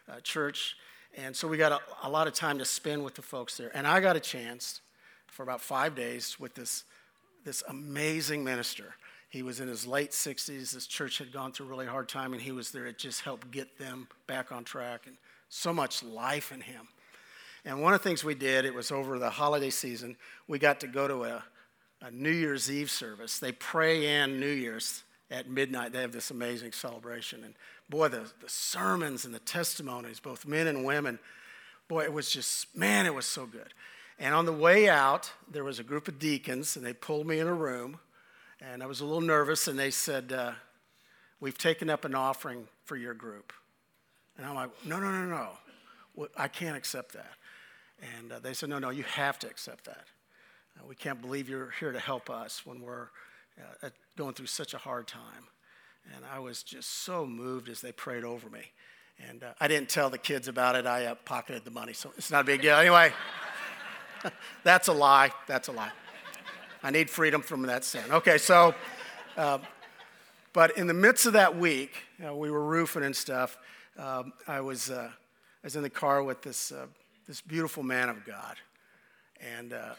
uh, 0.09 0.21
church. 0.21 0.75
And 1.17 1.35
so 1.35 1.47
we 1.47 1.57
got 1.57 1.73
a, 1.73 1.79
a 2.03 2.09
lot 2.09 2.27
of 2.27 2.33
time 2.33 2.57
to 2.59 2.65
spend 2.65 3.03
with 3.03 3.15
the 3.15 3.21
folks 3.21 3.57
there. 3.57 3.71
And 3.75 3.85
I 3.85 3.99
got 3.99 4.15
a 4.15 4.21
chance 4.21 4.79
for 5.27 5.43
about 5.43 5.59
five 5.59 5.93
days 5.93 6.39
with 6.39 6.55
this, 6.55 6.85
this 7.43 7.63
amazing 7.67 8.45
minister. 8.45 8.95
He 9.29 9.43
was 9.43 9.59
in 9.59 9.67
his 9.67 9.85
late 9.85 10.11
60s. 10.11 10.71
This 10.71 10.87
church 10.87 11.17
had 11.17 11.33
gone 11.33 11.51
through 11.51 11.65
a 11.65 11.69
really 11.69 11.85
hard 11.85 12.07
time, 12.07 12.33
and 12.33 12.41
he 12.41 12.51
was 12.51 12.71
there. 12.71 12.85
It 12.85 12.97
just 12.97 13.21
helped 13.21 13.51
get 13.51 13.77
them 13.77 14.07
back 14.27 14.51
on 14.51 14.63
track. 14.63 15.03
And 15.05 15.17
so 15.49 15.73
much 15.73 16.01
life 16.01 16.51
in 16.51 16.61
him. 16.61 16.87
And 17.65 17.81
one 17.81 17.93
of 17.93 18.01
the 18.01 18.09
things 18.09 18.23
we 18.23 18.35
did, 18.35 18.65
it 18.65 18.73
was 18.73 18.91
over 18.91 19.19
the 19.19 19.29
holiday 19.29 19.69
season, 19.69 20.17
we 20.47 20.57
got 20.57 20.79
to 20.79 20.87
go 20.87 21.07
to 21.07 21.23
a, 21.25 21.43
a 22.01 22.11
New 22.11 22.31
Year's 22.31 22.71
Eve 22.71 22.89
service. 22.89 23.39
They 23.39 23.51
pray 23.51 24.21
in 24.21 24.39
New 24.39 24.47
Year's 24.47 25.03
at 25.29 25.49
midnight. 25.49 25.93
They 25.93 26.01
have 26.01 26.11
this 26.11 26.31
amazing 26.31 26.71
celebration. 26.71 27.43
And 27.43 27.53
boy, 27.89 28.07
the, 28.07 28.29
the 28.41 28.49
sermons 28.49 29.25
and 29.25 29.33
the 29.33 29.39
testimonies, 29.39 30.19
both 30.19 30.45
men 30.45 30.67
and 30.67 30.83
women, 30.83 31.19
boy, 31.87 32.03
it 32.03 32.13
was 32.13 32.31
just, 32.31 32.75
man, 32.75 33.05
it 33.05 33.13
was 33.13 33.25
so 33.25 33.45
good. 33.45 33.73
And 34.19 34.33
on 34.35 34.45
the 34.45 34.53
way 34.53 34.89
out, 34.89 35.31
there 35.51 35.63
was 35.63 35.79
a 35.79 35.83
group 35.83 36.07
of 36.07 36.19
deacons, 36.19 36.75
and 36.75 36.85
they 36.85 36.93
pulled 36.93 37.27
me 37.27 37.39
in 37.39 37.47
a 37.47 37.53
room. 37.53 37.99
And 38.59 38.83
I 38.83 38.85
was 38.85 39.01
a 39.01 39.05
little 39.05 39.21
nervous, 39.21 39.67
and 39.67 39.77
they 39.77 39.91
said, 39.91 40.31
uh, 40.31 40.51
We've 41.39 41.57
taken 41.57 41.89
up 41.89 42.05
an 42.05 42.13
offering 42.13 42.67
for 42.85 42.95
your 42.95 43.15
group. 43.15 43.51
And 44.37 44.45
I'm 44.45 44.53
like, 44.53 44.69
No, 44.85 44.99
no, 44.99 45.11
no, 45.11 45.25
no. 45.25 46.27
I 46.37 46.47
can't 46.47 46.77
accept 46.77 47.13
that. 47.13 47.31
And 48.01 48.31
uh, 48.31 48.39
they 48.39 48.53
said, 48.53 48.69
No, 48.69 48.79
no, 48.79 48.89
you 48.89 49.03
have 49.03 49.39
to 49.39 49.47
accept 49.47 49.85
that. 49.85 50.05
Uh, 50.77 50.85
we 50.87 50.95
can't 50.95 51.21
believe 51.21 51.49
you're 51.49 51.71
here 51.79 51.91
to 51.91 51.99
help 51.99 52.29
us 52.29 52.65
when 52.65 52.81
we're 52.81 53.09
uh, 53.83 53.89
going 54.17 54.33
through 54.33 54.47
such 54.47 54.73
a 54.73 54.77
hard 54.77 55.07
time. 55.07 55.47
And 56.15 56.25
I 56.33 56.39
was 56.39 56.63
just 56.63 56.89
so 57.03 57.25
moved 57.25 57.69
as 57.69 57.81
they 57.81 57.91
prayed 57.91 58.23
over 58.23 58.49
me. 58.49 58.71
And 59.29 59.43
uh, 59.43 59.53
I 59.59 59.67
didn't 59.67 59.89
tell 59.89 60.09
the 60.09 60.17
kids 60.17 60.47
about 60.47 60.75
it. 60.75 60.87
I 60.87 61.05
uh, 61.05 61.15
pocketed 61.25 61.63
the 61.63 61.71
money, 61.71 61.93
so 61.93 62.11
it's 62.17 62.31
not 62.31 62.41
a 62.41 62.43
big 62.43 62.61
deal. 62.61 62.75
Anyway, 62.75 63.13
that's 64.63 64.87
a 64.87 64.93
lie. 64.93 65.31
That's 65.47 65.67
a 65.67 65.71
lie. 65.71 65.91
I 66.81 66.89
need 66.89 67.09
freedom 67.09 67.43
from 67.43 67.61
that 67.63 67.83
sin. 67.83 68.03
Okay, 68.09 68.39
so, 68.39 68.73
uh, 69.37 69.59
but 70.53 70.75
in 70.75 70.87
the 70.87 70.95
midst 70.95 71.27
of 71.27 71.33
that 71.33 71.55
week, 71.55 71.91
we 72.19 72.49
were 72.49 72.65
roofing 72.65 73.03
and 73.03 73.15
stuff. 73.15 73.59
Um, 73.97 74.33
I 74.47 74.61
was 74.61 74.89
uh, 74.89 75.11
I 75.11 75.67
was 75.67 75.75
in 75.75 75.83
the 75.83 75.89
car 75.89 76.23
with 76.23 76.41
this 76.41 76.71
uh, 76.71 76.87
this 77.31 77.39
beautiful 77.39 77.81
man 77.81 78.09
of 78.09 78.25
God, 78.25 78.57
and 79.39 79.71
uh, 79.71 79.93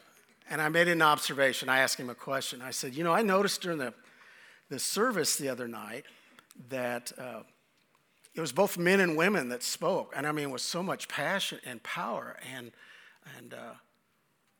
and 0.50 0.60
I 0.60 0.68
made 0.68 0.86
an 0.86 1.00
observation. 1.00 1.70
I 1.70 1.78
asked 1.78 1.98
him 1.98 2.10
a 2.10 2.14
question. 2.14 2.60
I 2.60 2.72
said, 2.72 2.92
you 2.92 3.02
know, 3.02 3.14
I 3.14 3.22
noticed 3.22 3.62
during 3.62 3.78
the 3.78 3.94
the 4.68 4.78
service 4.78 5.36
the 5.36 5.48
other 5.48 5.66
night 5.66 6.04
that 6.68 7.10
uh, 7.16 7.40
it 8.34 8.40
was 8.42 8.52
both 8.52 8.76
men 8.76 9.00
and 9.00 9.16
women 9.16 9.48
that 9.48 9.62
spoke, 9.62 10.12
and 10.14 10.26
I 10.26 10.32
mean, 10.32 10.50
with 10.50 10.60
so 10.60 10.82
much 10.82 11.08
passion 11.08 11.58
and 11.64 11.82
power, 11.82 12.36
and 12.54 12.70
and 13.38 13.54
uh, 13.54 13.76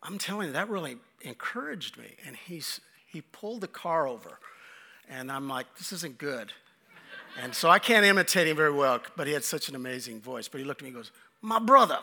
I'm 0.03 0.17
telling 0.17 0.47
you, 0.47 0.55
that 0.55 0.71
really 0.71 0.97
encouraged 1.21 1.99
me. 1.99 2.17
And 2.27 2.35
he's 2.35 2.81
he 3.07 3.21
pulled 3.21 3.61
the 3.61 3.69
car 3.69 4.09
over, 4.09 4.39
and 5.11 5.31
I'm 5.31 5.47
like, 5.47 5.67
this 5.77 5.93
isn't 5.93 6.17
good. 6.17 6.53
And 7.39 7.55
so 7.55 7.69
I 7.69 7.79
can't 7.79 8.07
imitate 8.07 8.49
him 8.49 8.57
very 8.57 8.73
well, 8.73 8.99
but 9.15 9.27
he 9.27 9.35
had 9.35 9.45
such 9.45 9.69
an 9.69 9.75
amazing 9.75 10.23
voice. 10.23 10.49
But 10.49 10.63
he 10.63 10.65
looked 10.65 10.81
at 10.81 10.85
me 10.85 10.89
and 10.89 10.97
goes, 10.97 11.13
My 11.43 11.59
brother, 11.59 11.99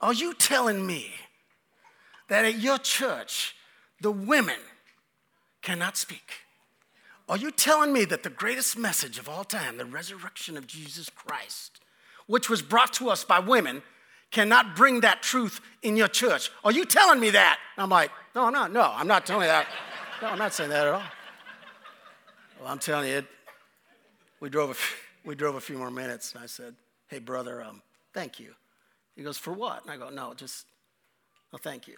are 0.00 0.12
you 0.12 0.34
telling 0.34 0.86
me 0.86 1.10
that 2.28 2.44
at 2.44 2.58
your 2.58 2.78
church, 2.78 3.54
the 4.00 4.10
women 4.10 4.58
cannot 5.62 5.96
speak? 5.96 6.32
Are 7.28 7.36
you 7.36 7.50
telling 7.50 7.92
me 7.92 8.04
that 8.06 8.22
the 8.22 8.30
greatest 8.30 8.78
message 8.78 9.18
of 9.18 9.28
all 9.28 9.44
time, 9.44 9.76
the 9.76 9.84
resurrection 9.84 10.56
of 10.56 10.66
Jesus 10.66 11.10
Christ, 11.10 11.80
which 12.26 12.48
was 12.48 12.62
brought 12.62 12.92
to 12.94 13.10
us 13.10 13.24
by 13.24 13.38
women, 13.38 13.82
cannot 14.30 14.76
bring 14.76 15.00
that 15.00 15.22
truth 15.22 15.60
in 15.82 15.96
your 15.96 16.08
church? 16.08 16.50
Are 16.64 16.72
you 16.72 16.84
telling 16.84 17.20
me 17.20 17.30
that? 17.30 17.58
And 17.76 17.82
I'm 17.82 17.90
like, 17.90 18.10
no, 18.34 18.48
not. 18.50 18.72
No, 18.72 18.92
I'm 18.94 19.08
not 19.08 19.26
telling 19.26 19.42
you 19.42 19.48
that. 19.48 19.66
No, 20.22 20.28
I'm 20.28 20.38
not 20.38 20.54
saying 20.54 20.70
that 20.70 20.86
at 20.86 20.94
all. 20.94 21.02
Well, 22.60 22.68
I'm 22.68 22.78
telling 22.78 23.08
you, 23.08 23.22
we 24.40 24.48
drove 24.48 24.70
a, 24.70 25.28
we 25.28 25.34
drove 25.34 25.56
a 25.56 25.60
few 25.60 25.76
more 25.78 25.90
minutes, 25.90 26.32
and 26.32 26.42
I 26.42 26.46
said, 26.46 26.74
hey, 27.08 27.18
brother, 27.18 27.62
um, 27.62 27.82
thank 28.14 28.40
you. 28.40 28.54
He 29.18 29.24
goes, 29.24 29.36
for 29.36 29.52
what? 29.52 29.82
And 29.82 29.90
I 29.90 29.96
go, 29.96 30.10
no, 30.10 30.32
just, 30.32 30.64
no, 31.52 31.58
thank 31.58 31.88
you. 31.88 31.96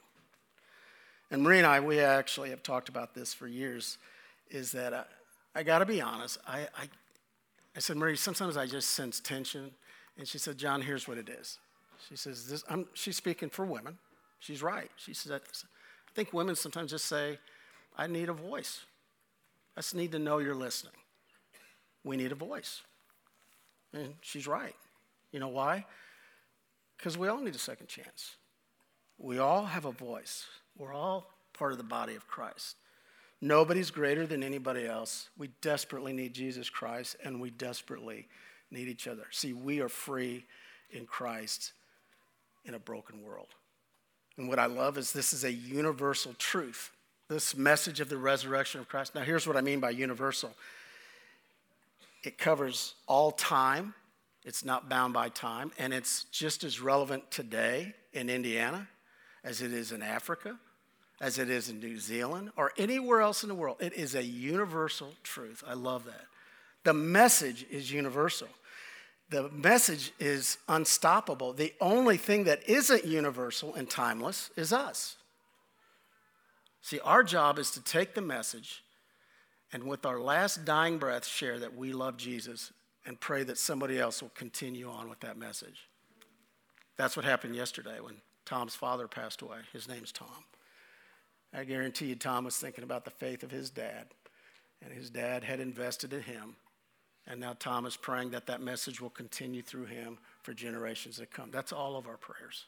And 1.30 1.42
Marie 1.42 1.58
and 1.58 1.66
I, 1.66 1.78
we 1.78 2.00
actually 2.00 2.48
have 2.48 2.62
talked 2.62 2.88
about 2.88 3.14
this 3.14 3.34
for 3.34 3.46
years, 3.46 3.98
is 4.48 4.72
that 4.72 4.94
uh, 4.94 5.04
I 5.54 5.62
got 5.62 5.80
to 5.80 5.86
be 5.86 6.00
honest. 6.00 6.38
I, 6.48 6.60
I, 6.60 6.88
I 7.76 7.78
said, 7.78 7.98
Marie, 7.98 8.16
sometimes 8.16 8.56
I 8.56 8.64
just 8.64 8.92
sense 8.92 9.20
tension. 9.20 9.70
And 10.16 10.26
she 10.26 10.38
said, 10.38 10.56
John, 10.56 10.80
here's 10.80 11.06
what 11.06 11.18
it 11.18 11.28
is. 11.28 11.58
She 12.08 12.16
says, 12.16 12.48
this, 12.48 12.64
I'm, 12.70 12.86
she's 12.94 13.18
speaking 13.18 13.50
for 13.50 13.66
women. 13.66 13.98
She's 14.38 14.62
right. 14.62 14.90
She 14.96 15.12
says, 15.12 15.30
I 15.30 15.40
think 16.14 16.32
women 16.32 16.56
sometimes 16.56 16.90
just 16.90 17.04
say, 17.04 17.38
I 17.98 18.06
need 18.06 18.30
a 18.30 18.32
voice. 18.32 18.86
I 19.76 19.80
just 19.80 19.94
need 19.94 20.12
to 20.12 20.18
know 20.18 20.38
you're 20.38 20.54
listening. 20.54 20.94
We 22.02 22.16
need 22.16 22.32
a 22.32 22.34
voice. 22.36 22.80
And 23.92 24.14
she's 24.22 24.46
right. 24.46 24.74
You 25.32 25.40
know 25.40 25.48
why? 25.48 25.84
Because 27.00 27.16
we 27.16 27.28
all 27.28 27.40
need 27.40 27.54
a 27.54 27.58
second 27.58 27.86
chance. 27.86 28.36
We 29.16 29.38
all 29.38 29.64
have 29.64 29.86
a 29.86 29.90
voice. 29.90 30.44
We're 30.76 30.92
all 30.92 31.30
part 31.54 31.72
of 31.72 31.78
the 31.78 31.84
body 31.84 32.14
of 32.14 32.28
Christ. 32.28 32.76
Nobody's 33.40 33.90
greater 33.90 34.26
than 34.26 34.42
anybody 34.42 34.86
else. 34.86 35.30
We 35.38 35.48
desperately 35.62 36.12
need 36.12 36.34
Jesus 36.34 36.68
Christ, 36.68 37.16
and 37.24 37.40
we 37.40 37.48
desperately 37.48 38.28
need 38.70 38.86
each 38.86 39.08
other. 39.08 39.24
See, 39.30 39.54
we 39.54 39.80
are 39.80 39.88
free 39.88 40.44
in 40.90 41.06
Christ 41.06 41.72
in 42.66 42.74
a 42.74 42.78
broken 42.78 43.22
world. 43.22 43.48
And 44.36 44.46
what 44.46 44.58
I 44.58 44.66
love 44.66 44.98
is 44.98 45.10
this 45.10 45.32
is 45.32 45.44
a 45.44 45.52
universal 45.52 46.34
truth. 46.34 46.90
This 47.28 47.56
message 47.56 48.00
of 48.00 48.10
the 48.10 48.18
resurrection 48.18 48.78
of 48.78 48.90
Christ. 48.90 49.14
Now, 49.14 49.22
here's 49.22 49.46
what 49.46 49.56
I 49.56 49.62
mean 49.62 49.80
by 49.80 49.90
universal 49.90 50.50
it 52.22 52.36
covers 52.36 52.94
all 53.06 53.30
time, 53.30 53.94
it's 54.44 54.64
not 54.64 54.88
bound 54.88 55.12
by 55.12 55.28
time, 55.28 55.72
and 55.78 55.92
it's 55.92 56.24
just 56.24 56.64
as 56.64 56.80
relevant 56.80 57.30
today 57.30 57.94
in 58.12 58.30
Indiana 58.30 58.88
as 59.44 59.62
it 59.62 59.72
is 59.72 59.92
in 59.92 60.02
Africa 60.02 60.58
as 61.20 61.38
it 61.38 61.50
is 61.50 61.68
in 61.68 61.80
New 61.80 61.98
Zealand 61.98 62.50
or 62.56 62.72
anywhere 62.78 63.20
else 63.20 63.42
in 63.42 63.48
the 63.48 63.54
world. 63.54 63.76
It 63.80 63.92
is 63.92 64.14
a 64.14 64.24
universal 64.24 65.12
truth. 65.22 65.62
I 65.66 65.74
love 65.74 66.04
that. 66.06 66.24
The 66.84 66.94
message 66.94 67.66
is 67.70 67.92
universal. 67.92 68.48
The 69.28 69.50
message 69.50 70.12
is 70.18 70.58
unstoppable. 70.66 71.52
The 71.52 71.74
only 71.80 72.16
thing 72.16 72.44
that 72.44 72.68
isn't 72.68 73.04
universal 73.04 73.74
and 73.74 73.88
timeless 73.88 74.50
is 74.56 74.72
us. 74.72 75.16
See, 76.80 76.98
our 77.00 77.22
job 77.22 77.58
is 77.58 77.70
to 77.72 77.82
take 77.82 78.14
the 78.14 78.22
message 78.22 78.82
and 79.72 79.84
with 79.84 80.06
our 80.06 80.18
last 80.18 80.64
dying 80.64 80.98
breath 80.98 81.26
share 81.26 81.58
that 81.58 81.76
we 81.76 81.92
love 81.92 82.16
Jesus 82.16 82.72
and 83.06 83.18
pray 83.18 83.42
that 83.44 83.58
somebody 83.58 83.98
else 83.98 84.22
will 84.22 84.30
continue 84.30 84.88
on 84.90 85.08
with 85.08 85.20
that 85.20 85.38
message. 85.38 85.88
That's 86.96 87.16
what 87.16 87.24
happened 87.24 87.56
yesterday 87.56 87.98
when 88.00 88.16
Tom's 88.44 88.74
father 88.74 89.08
passed 89.08 89.42
away. 89.42 89.58
His 89.72 89.88
name's 89.88 90.12
Tom. 90.12 90.44
I 91.52 91.64
guarantee 91.64 92.06
you, 92.06 92.14
Tom 92.14 92.44
was 92.44 92.56
thinking 92.56 92.84
about 92.84 93.04
the 93.04 93.10
faith 93.10 93.42
of 93.42 93.50
his 93.50 93.70
dad, 93.70 94.06
and 94.82 94.92
his 94.92 95.10
dad 95.10 95.42
had 95.42 95.60
invested 95.60 96.12
in 96.12 96.22
him. 96.22 96.56
And 97.26 97.40
now 97.40 97.54
Tom 97.58 97.86
is 97.86 97.96
praying 97.96 98.30
that 98.30 98.46
that 98.46 98.60
message 98.60 99.00
will 99.00 99.10
continue 99.10 99.62
through 99.62 99.86
him 99.86 100.18
for 100.42 100.52
generations 100.52 101.16
to 101.18 101.26
come. 101.26 101.50
That's 101.50 101.72
all 101.72 101.96
of 101.96 102.06
our 102.06 102.16
prayers. 102.16 102.66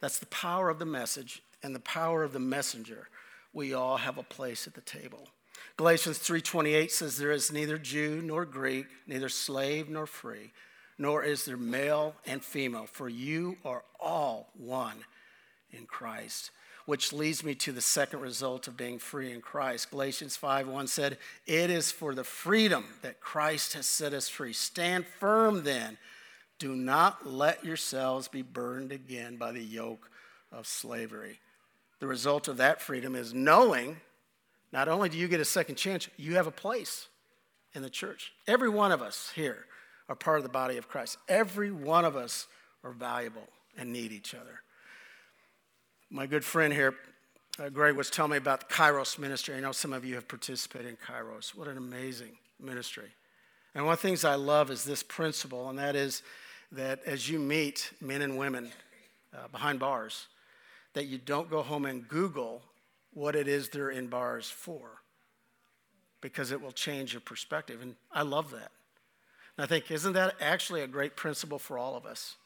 That's 0.00 0.18
the 0.18 0.26
power 0.26 0.68
of 0.68 0.78
the 0.78 0.86
message 0.86 1.42
and 1.62 1.74
the 1.74 1.80
power 1.80 2.22
of 2.22 2.32
the 2.32 2.38
messenger. 2.38 3.08
We 3.52 3.74
all 3.74 3.96
have 3.96 4.18
a 4.18 4.22
place 4.22 4.66
at 4.66 4.74
the 4.74 4.80
table. 4.80 5.28
Galatians 5.76 6.18
3:28 6.18 6.90
says 6.90 7.16
there 7.16 7.30
is 7.30 7.52
neither 7.52 7.78
Jew 7.78 8.22
nor 8.22 8.44
Greek, 8.44 8.86
neither 9.06 9.28
slave 9.28 9.88
nor 9.88 10.06
free, 10.06 10.52
nor 10.98 11.22
is 11.22 11.44
there 11.44 11.56
male 11.56 12.16
and 12.26 12.44
female, 12.44 12.86
for 12.86 13.08
you 13.08 13.58
are 13.64 13.84
all 14.00 14.50
one 14.54 15.04
in 15.70 15.86
Christ 15.86 16.50
which 16.88 17.12
leads 17.12 17.44
me 17.44 17.54
to 17.54 17.70
the 17.70 17.82
second 17.82 18.20
result 18.20 18.66
of 18.66 18.74
being 18.74 18.98
free 18.98 19.30
in 19.30 19.42
Christ. 19.42 19.90
Galatians 19.90 20.38
5:1 20.38 20.88
said, 20.88 21.18
"It 21.44 21.68
is 21.68 21.92
for 21.92 22.14
the 22.14 22.24
freedom 22.24 22.96
that 23.02 23.20
Christ 23.20 23.74
has 23.74 23.86
set 23.86 24.14
us 24.14 24.30
free. 24.30 24.54
Stand 24.54 25.06
firm 25.06 25.64
then. 25.64 25.98
Do 26.58 26.74
not 26.74 27.26
let 27.26 27.62
yourselves 27.62 28.26
be 28.26 28.40
burdened 28.40 28.90
again 28.90 29.36
by 29.36 29.52
the 29.52 29.62
yoke 29.62 30.10
of 30.50 30.66
slavery." 30.66 31.40
The 31.98 32.06
result 32.06 32.48
of 32.48 32.56
that 32.56 32.80
freedom 32.80 33.14
is 33.14 33.34
knowing 33.34 34.00
not 34.72 34.88
only 34.88 35.08
do 35.08 35.16
you 35.16 35.28
get 35.28 35.40
a 35.40 35.44
second 35.44 35.76
chance, 35.76 36.08
you 36.16 36.34
have 36.36 36.46
a 36.46 36.52
place 36.52 37.08
in 37.74 37.82
the 37.82 37.90
church. 37.90 38.32
Every 38.46 38.68
one 38.68 38.92
of 38.92 39.02
us 39.02 39.32
here 39.34 39.66
are 40.08 40.14
part 40.14 40.38
of 40.38 40.42
the 40.42 40.48
body 40.48 40.76
of 40.76 40.88
Christ. 40.88 41.18
Every 41.28 41.70
one 41.70 42.04
of 42.04 42.16
us 42.16 42.46
are 42.84 42.92
valuable 42.92 43.48
and 43.76 43.92
need 43.92 44.12
each 44.12 44.34
other. 44.34 44.62
My 46.10 46.26
good 46.26 46.44
friend 46.44 46.72
here, 46.72 46.94
uh, 47.58 47.68
Greg, 47.68 47.94
was 47.94 48.10
telling 48.10 48.32
me 48.32 48.36
about 48.38 48.68
the 48.68 48.74
Kairos 48.74 49.18
ministry. 49.18 49.54
I 49.54 49.60
know 49.60 49.72
some 49.72 49.92
of 49.92 50.04
you 50.04 50.14
have 50.14 50.26
participated 50.26 50.88
in 50.88 50.96
Kairos. 50.96 51.54
What 51.54 51.68
an 51.68 51.76
amazing 51.76 52.38
ministry. 52.60 53.10
And 53.74 53.84
one 53.84 53.92
of 53.92 54.00
the 54.00 54.08
things 54.08 54.24
I 54.24 54.34
love 54.34 54.70
is 54.70 54.84
this 54.84 55.02
principle, 55.02 55.68
and 55.68 55.78
that 55.78 55.94
is 55.94 56.22
that 56.72 57.00
as 57.04 57.28
you 57.28 57.38
meet 57.38 57.92
men 58.00 58.22
and 58.22 58.38
women 58.38 58.70
uh, 59.34 59.48
behind 59.48 59.78
bars, 59.78 60.26
that 60.94 61.06
you 61.06 61.18
don't 61.18 61.50
go 61.50 61.62
home 61.62 61.84
and 61.84 62.08
Google 62.08 62.62
what 63.12 63.34
it 63.34 63.48
is 63.48 63.68
they're 63.68 63.90
in 63.90 64.06
bars 64.06 64.50
for, 64.50 65.02
because 66.20 66.52
it 66.52 66.60
will 66.60 66.72
change 66.72 67.12
your 67.12 67.20
perspective. 67.20 67.80
And 67.82 67.96
I 68.12 68.22
love 68.22 68.50
that. 68.50 68.70
And 69.56 69.64
I 69.64 69.66
think, 69.66 69.90
isn't 69.90 70.12
that 70.12 70.34
actually 70.40 70.82
a 70.82 70.86
great 70.86 71.16
principle 71.16 71.58
for 71.58 71.78
all 71.78 71.96
of 71.96 72.06
us? 72.06 72.36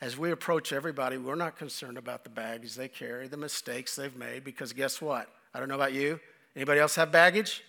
As 0.00 0.16
we 0.16 0.30
approach 0.30 0.72
everybody, 0.72 1.18
we're 1.18 1.34
not 1.34 1.56
concerned 1.56 1.98
about 1.98 2.24
the 2.24 2.30
baggage 2.30 2.74
they 2.74 2.88
carry, 2.88 3.28
the 3.28 3.36
mistakes 3.36 3.96
they've 3.96 4.16
made, 4.16 4.44
because 4.44 4.72
guess 4.72 5.00
what? 5.00 5.28
I 5.52 5.58
don't 5.58 5.68
know 5.68 5.74
about 5.74 5.92
you. 5.92 6.20
Anybody 6.54 6.80
else 6.80 6.94
have 6.96 7.12
baggage? 7.12 7.62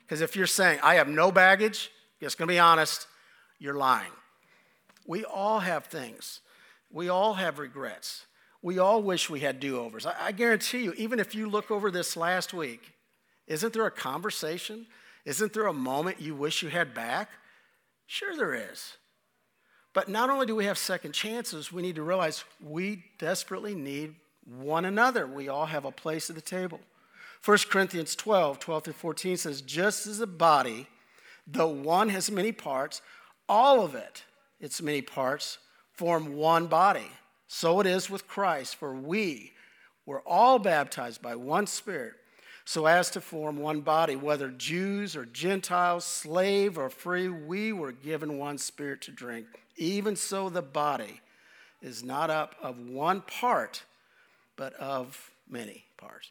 Because 0.00 0.20
if 0.20 0.36
you're 0.36 0.46
saying, 0.46 0.80
I 0.82 0.96
have 0.96 1.08
no 1.08 1.30
baggage, 1.30 1.90
just 2.20 2.36
gonna 2.36 2.48
be 2.48 2.58
honest, 2.58 3.06
you're 3.58 3.74
lying. 3.74 4.12
We 5.06 5.24
all 5.24 5.60
have 5.60 5.86
things. 5.86 6.40
We 6.90 7.08
all 7.08 7.34
have 7.34 7.58
regrets. 7.58 8.26
We 8.62 8.78
all 8.78 9.02
wish 9.02 9.30
we 9.30 9.40
had 9.40 9.60
do 9.60 9.78
overs. 9.78 10.06
I, 10.06 10.14
I, 10.26 10.32
guarantee 10.32 10.84
you, 10.84 10.92
even 10.94 11.18
if 11.18 11.34
you 11.34 11.48
look 11.48 11.70
over 11.70 11.90
this 11.90 12.16
last 12.16 12.52
week, 12.52 12.92
isn't 13.46 13.72
there 13.72 13.86
a 13.86 13.90
conversation? 13.90 14.86
Isn't 15.24 15.52
there 15.52 15.66
a 15.66 15.72
moment 15.72 16.20
you 16.20 16.34
wish 16.34 16.62
you 16.62 16.68
had 16.68 16.94
back? 16.94 17.30
Sure, 18.06 18.36
there 18.36 18.54
is. 18.54 18.96
But 19.92 20.08
not 20.08 20.30
only 20.30 20.46
do 20.46 20.54
we 20.54 20.66
have 20.66 20.78
second 20.78 21.12
chances, 21.12 21.72
we 21.72 21.82
need 21.82 21.96
to 21.96 22.02
realize 22.02 22.44
we 22.62 23.04
desperately 23.18 23.74
need 23.74 24.14
one 24.44 24.84
another. 24.84 25.26
We 25.26 25.48
all 25.48 25.66
have 25.66 25.84
a 25.84 25.92
place 25.92 26.30
at 26.30 26.36
the 26.36 26.42
table. 26.42 26.80
1 27.44 27.58
Corinthians 27.70 28.14
12, 28.14 28.60
12 28.60 28.84
through 28.84 28.92
14 28.92 29.36
says, 29.36 29.62
Just 29.62 30.06
as 30.06 30.20
a 30.20 30.26
body, 30.26 30.86
though 31.46 31.68
one 31.68 32.10
has 32.10 32.30
many 32.30 32.52
parts, 32.52 33.00
all 33.48 33.82
of 33.82 33.94
it, 33.94 34.24
its 34.60 34.82
many 34.82 35.02
parts, 35.02 35.58
form 35.92 36.36
one 36.36 36.66
body. 36.66 37.10
So 37.52 37.80
it 37.80 37.86
is 37.88 38.08
with 38.08 38.28
Christ, 38.28 38.76
for 38.76 38.94
we 38.94 39.54
were 40.06 40.22
all 40.24 40.60
baptized 40.60 41.20
by 41.20 41.34
one 41.34 41.66
Spirit, 41.66 42.12
so 42.64 42.86
as 42.86 43.10
to 43.10 43.20
form 43.20 43.56
one 43.56 43.80
body, 43.80 44.14
whether 44.14 44.50
Jews 44.50 45.16
or 45.16 45.24
Gentiles, 45.24 46.04
slave 46.04 46.78
or 46.78 46.88
free, 46.88 47.28
we 47.28 47.72
were 47.72 47.90
given 47.90 48.38
one 48.38 48.56
Spirit 48.56 49.00
to 49.02 49.10
drink. 49.10 49.46
Even 49.76 50.14
so, 50.14 50.48
the 50.48 50.62
body 50.62 51.22
is 51.82 52.04
not 52.04 52.30
up 52.30 52.54
of 52.62 52.78
one 52.78 53.20
part, 53.20 53.82
but 54.54 54.72
of 54.74 55.32
many 55.48 55.86
parts. 55.96 56.30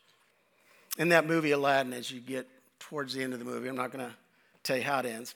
In 0.97 1.09
that 1.09 1.27
movie, 1.27 1.51
Aladdin, 1.51 1.91
as 1.91 2.09
you 2.09 2.21
get 2.21 2.47
towards 2.79 3.13
the 3.13 3.21
end 3.21 3.33
of 3.33 3.39
the 3.39 3.45
movie, 3.45 3.67
I'm 3.67 3.75
not 3.75 3.91
going 3.91 4.07
to 4.07 4.15
tell 4.63 4.77
you 4.77 4.83
how 4.83 4.99
it 4.99 5.05
ends, 5.05 5.35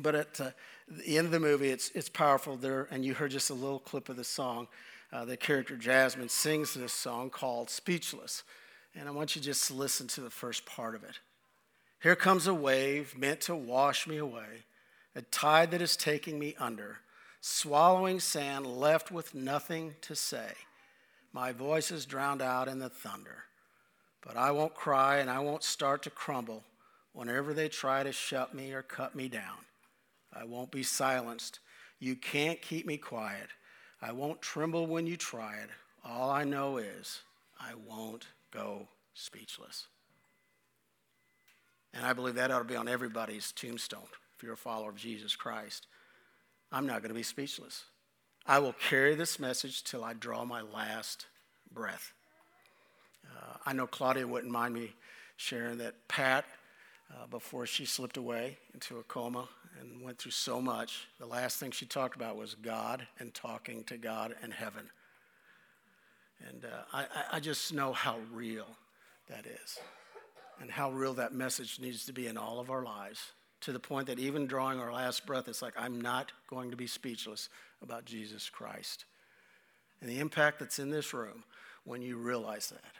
but 0.00 0.14
at 0.14 0.40
uh, 0.40 0.50
the 0.88 1.18
end 1.18 1.26
of 1.26 1.32
the 1.32 1.40
movie, 1.40 1.70
it's, 1.70 1.90
it's 1.90 2.08
powerful 2.08 2.56
there, 2.56 2.88
and 2.90 3.04
you 3.04 3.14
heard 3.14 3.30
just 3.30 3.50
a 3.50 3.54
little 3.54 3.78
clip 3.78 4.08
of 4.08 4.16
the 4.16 4.24
song. 4.24 4.68
Uh, 5.12 5.24
the 5.24 5.36
character 5.36 5.76
Jasmine 5.76 6.28
sings 6.28 6.74
this 6.74 6.92
song 6.92 7.28
called 7.28 7.68
Speechless. 7.68 8.42
And 8.94 9.08
I 9.08 9.12
want 9.12 9.36
you 9.36 9.42
just 9.42 9.66
to 9.68 9.74
listen 9.74 10.06
to 10.08 10.20
the 10.20 10.30
first 10.30 10.66
part 10.66 10.94
of 10.94 11.04
it. 11.04 11.18
Here 12.02 12.16
comes 12.16 12.46
a 12.46 12.54
wave 12.54 13.16
meant 13.16 13.40
to 13.42 13.54
wash 13.54 14.06
me 14.06 14.16
away 14.16 14.64
a 15.14 15.22
tide 15.22 15.70
that 15.70 15.82
is 15.82 15.96
taking 15.96 16.38
me 16.38 16.54
under, 16.58 16.98
swallowing 17.42 18.18
sand, 18.18 18.66
left 18.66 19.10
with 19.10 19.34
nothing 19.34 19.94
to 20.00 20.16
say. 20.16 20.52
My 21.32 21.52
voice 21.52 21.90
is 21.90 22.06
drowned 22.06 22.40
out 22.40 22.68
in 22.68 22.78
the 22.78 22.88
thunder. 22.88 23.44
But 24.24 24.36
I 24.36 24.52
won't 24.52 24.74
cry 24.74 25.18
and 25.18 25.28
I 25.28 25.40
won't 25.40 25.64
start 25.64 26.02
to 26.04 26.10
crumble 26.10 26.62
whenever 27.12 27.52
they 27.52 27.68
try 27.68 28.02
to 28.02 28.12
shut 28.12 28.54
me 28.54 28.72
or 28.72 28.82
cut 28.82 29.14
me 29.14 29.28
down. 29.28 29.58
I 30.32 30.44
won't 30.44 30.70
be 30.70 30.82
silenced. 30.82 31.60
You 31.98 32.16
can't 32.16 32.60
keep 32.60 32.86
me 32.86 32.96
quiet. 32.96 33.48
I 34.00 34.12
won't 34.12 34.42
tremble 34.42 34.86
when 34.86 35.06
you 35.06 35.16
try 35.16 35.56
it. 35.56 35.70
All 36.04 36.30
I 36.30 36.44
know 36.44 36.78
is 36.78 37.20
I 37.60 37.74
won't 37.86 38.26
go 38.50 38.88
speechless. 39.14 39.86
And 41.94 42.04
I 42.04 42.12
believe 42.12 42.34
that 42.36 42.50
ought 42.50 42.58
to 42.58 42.64
be 42.64 42.76
on 42.76 42.88
everybody's 42.88 43.52
tombstone 43.52 44.08
if 44.42 44.46
you're 44.46 44.54
a 44.54 44.56
follower 44.56 44.90
of 44.90 44.96
Jesus 44.96 45.36
Christ, 45.36 45.86
I'm 46.72 46.84
not 46.84 47.00
going 47.00 47.10
to 47.10 47.14
be 47.14 47.22
speechless. 47.22 47.84
I 48.44 48.58
will 48.58 48.72
carry 48.72 49.14
this 49.14 49.38
message 49.38 49.84
till 49.84 50.02
I 50.02 50.14
draw 50.14 50.44
my 50.44 50.62
last 50.62 51.26
breath. 51.72 52.12
Uh, 53.24 53.58
I 53.64 53.72
know 53.72 53.86
Claudia 53.86 54.26
wouldn't 54.26 54.52
mind 54.52 54.74
me 54.74 54.94
sharing 55.36 55.78
that 55.78 56.08
Pat, 56.08 56.44
uh, 57.10 57.26
before 57.26 57.66
she 57.66 57.84
slipped 57.84 58.16
away 58.16 58.58
into 58.74 58.98
a 58.98 59.02
coma 59.02 59.48
and 59.80 60.02
went 60.02 60.18
through 60.18 60.32
so 60.32 60.60
much, 60.60 61.08
the 61.18 61.26
last 61.26 61.58
thing 61.58 61.70
she 61.70 61.86
talked 61.86 62.16
about 62.16 62.36
was 62.36 62.54
God 62.54 63.06
and 63.18 63.32
talking 63.32 63.84
to 63.84 63.96
God 63.96 64.34
and 64.42 64.52
heaven. 64.52 64.90
And 66.48 66.64
uh, 66.64 66.82
I, 66.92 67.06
I 67.32 67.40
just 67.40 67.72
know 67.72 67.92
how 67.92 68.18
real 68.32 68.66
that 69.28 69.46
is 69.46 69.78
and 70.60 70.70
how 70.70 70.90
real 70.90 71.14
that 71.14 71.32
message 71.32 71.80
needs 71.80 72.06
to 72.06 72.12
be 72.12 72.26
in 72.26 72.36
all 72.36 72.60
of 72.60 72.70
our 72.70 72.84
lives 72.84 73.32
to 73.62 73.72
the 73.72 73.80
point 73.80 74.08
that 74.08 74.18
even 74.18 74.46
drawing 74.46 74.80
our 74.80 74.92
last 74.92 75.24
breath, 75.24 75.48
it's 75.48 75.62
like, 75.62 75.74
I'm 75.76 76.00
not 76.00 76.32
going 76.48 76.70
to 76.70 76.76
be 76.76 76.86
speechless 76.86 77.48
about 77.80 78.04
Jesus 78.04 78.48
Christ. 78.48 79.04
And 80.00 80.10
the 80.10 80.18
impact 80.18 80.58
that's 80.58 80.78
in 80.78 80.90
this 80.90 81.14
room 81.14 81.44
when 81.84 82.02
you 82.02 82.16
realize 82.16 82.68
that, 82.70 82.94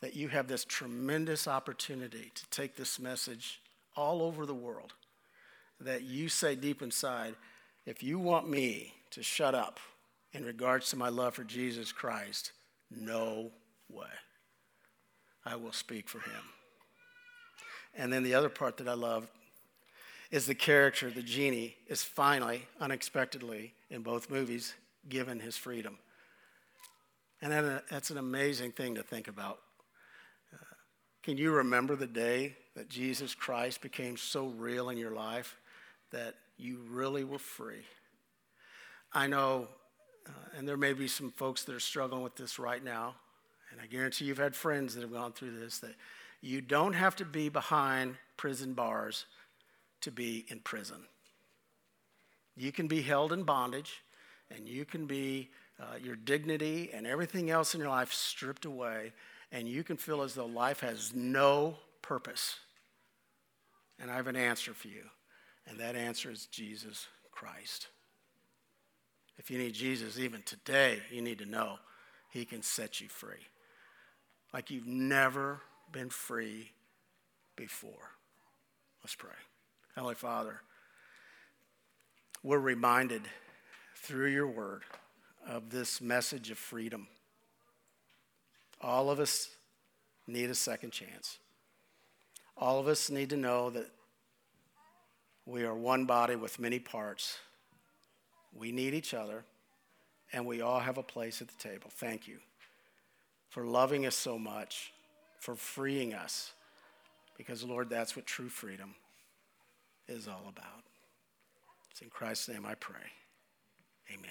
that 0.00 0.14
you 0.14 0.28
have 0.28 0.48
this 0.48 0.64
tremendous 0.64 1.48
opportunity 1.48 2.30
to 2.34 2.50
take 2.50 2.76
this 2.76 2.98
message 2.98 3.60
all 3.96 4.22
over 4.22 4.44
the 4.46 4.54
world, 4.54 4.92
that 5.80 6.02
you 6.02 6.28
say 6.28 6.54
deep 6.54 6.82
inside, 6.82 7.34
if 7.86 8.02
you 8.02 8.18
want 8.18 8.48
me 8.48 8.92
to 9.10 9.22
shut 9.22 9.54
up 9.54 9.80
in 10.32 10.44
regards 10.44 10.90
to 10.90 10.96
my 10.96 11.08
love 11.08 11.34
for 11.34 11.44
Jesus 11.44 11.92
Christ, 11.92 12.52
no 12.90 13.50
way. 13.90 14.06
I 15.44 15.56
will 15.56 15.72
speak 15.72 16.08
for 16.08 16.18
him. 16.18 16.42
And 17.94 18.12
then 18.12 18.22
the 18.22 18.34
other 18.34 18.48
part 18.48 18.76
that 18.78 18.88
I 18.88 18.94
love 18.94 19.28
is 20.30 20.46
the 20.46 20.54
character, 20.54 21.10
the 21.10 21.22
genie, 21.22 21.76
is 21.86 22.02
finally, 22.02 22.66
unexpectedly, 22.80 23.72
in 23.90 24.02
both 24.02 24.28
movies, 24.28 24.74
given 25.08 25.40
his 25.40 25.56
freedom. 25.56 25.98
And 27.40 27.52
uh, 27.52 27.80
that's 27.90 28.10
an 28.10 28.18
amazing 28.18 28.72
thing 28.72 28.96
to 28.96 29.02
think 29.02 29.28
about. 29.28 29.60
Can 31.26 31.38
you 31.38 31.50
remember 31.50 31.96
the 31.96 32.06
day 32.06 32.54
that 32.76 32.88
Jesus 32.88 33.34
Christ 33.34 33.80
became 33.80 34.16
so 34.16 34.46
real 34.46 34.90
in 34.90 34.96
your 34.96 35.10
life 35.10 35.56
that 36.12 36.36
you 36.56 36.78
really 36.88 37.24
were 37.24 37.40
free? 37.40 37.82
I 39.12 39.26
know, 39.26 39.66
uh, 40.28 40.30
and 40.56 40.68
there 40.68 40.76
may 40.76 40.92
be 40.92 41.08
some 41.08 41.32
folks 41.32 41.64
that 41.64 41.74
are 41.74 41.80
struggling 41.80 42.22
with 42.22 42.36
this 42.36 42.60
right 42.60 42.84
now, 42.84 43.16
and 43.72 43.80
I 43.80 43.86
guarantee 43.86 44.26
you've 44.26 44.38
had 44.38 44.54
friends 44.54 44.94
that 44.94 45.00
have 45.00 45.12
gone 45.12 45.32
through 45.32 45.58
this, 45.58 45.80
that 45.80 45.96
you 46.42 46.60
don't 46.60 46.92
have 46.92 47.16
to 47.16 47.24
be 47.24 47.48
behind 47.48 48.14
prison 48.36 48.72
bars 48.74 49.26
to 50.02 50.12
be 50.12 50.46
in 50.46 50.60
prison. 50.60 51.08
You 52.56 52.70
can 52.70 52.86
be 52.86 53.02
held 53.02 53.32
in 53.32 53.42
bondage, 53.42 54.04
and 54.56 54.68
you 54.68 54.84
can 54.84 55.06
be 55.06 55.50
uh, 55.80 55.96
your 56.00 56.14
dignity 56.14 56.90
and 56.94 57.04
everything 57.04 57.50
else 57.50 57.74
in 57.74 57.80
your 57.80 57.90
life 57.90 58.12
stripped 58.12 58.64
away, 58.64 59.12
and 59.56 59.66
you 59.66 59.82
can 59.82 59.96
feel 59.96 60.20
as 60.20 60.34
though 60.34 60.44
life 60.44 60.80
has 60.80 61.14
no 61.14 61.78
purpose. 62.02 62.56
And 63.98 64.10
I 64.10 64.16
have 64.16 64.26
an 64.26 64.36
answer 64.36 64.74
for 64.74 64.88
you, 64.88 65.04
and 65.66 65.80
that 65.80 65.96
answer 65.96 66.30
is 66.30 66.44
Jesus 66.44 67.06
Christ. 67.32 67.86
If 69.38 69.50
you 69.50 69.56
need 69.56 69.72
Jesus 69.72 70.18
even 70.18 70.42
today, 70.42 71.00
you 71.10 71.22
need 71.22 71.38
to 71.38 71.46
know 71.46 71.78
He 72.30 72.44
can 72.44 72.60
set 72.60 73.00
you 73.00 73.08
free. 73.08 73.46
Like 74.52 74.70
you've 74.70 74.86
never 74.86 75.62
been 75.90 76.10
free 76.10 76.72
before. 77.56 78.10
Let's 79.02 79.14
pray. 79.14 79.30
Heavenly 79.94 80.16
Father, 80.16 80.60
we're 82.42 82.58
reminded 82.58 83.22
through 83.94 84.32
your 84.32 84.48
word 84.48 84.82
of 85.48 85.70
this 85.70 86.02
message 86.02 86.50
of 86.50 86.58
freedom. 86.58 87.08
All 88.80 89.10
of 89.10 89.20
us 89.20 89.48
need 90.26 90.50
a 90.50 90.54
second 90.54 90.90
chance. 90.90 91.38
All 92.56 92.78
of 92.78 92.88
us 92.88 93.10
need 93.10 93.30
to 93.30 93.36
know 93.36 93.70
that 93.70 93.86
we 95.44 95.64
are 95.64 95.74
one 95.74 96.06
body 96.06 96.36
with 96.36 96.58
many 96.58 96.78
parts. 96.78 97.38
We 98.54 98.72
need 98.72 98.94
each 98.94 99.14
other, 99.14 99.44
and 100.32 100.46
we 100.46 100.60
all 100.60 100.80
have 100.80 100.98
a 100.98 101.02
place 101.02 101.40
at 101.42 101.48
the 101.48 101.68
table. 101.68 101.90
Thank 101.90 102.26
you 102.26 102.38
for 103.48 103.64
loving 103.64 104.06
us 104.06 104.16
so 104.16 104.38
much, 104.38 104.92
for 105.38 105.54
freeing 105.54 106.14
us, 106.14 106.52
because, 107.36 107.62
Lord, 107.62 107.90
that's 107.90 108.16
what 108.16 108.26
true 108.26 108.48
freedom 108.48 108.94
is 110.08 110.26
all 110.26 110.44
about. 110.48 110.82
It's 111.90 112.00
in 112.00 112.10
Christ's 112.10 112.48
name 112.48 112.66
I 112.66 112.74
pray. 112.74 112.96
Amen. 114.12 114.30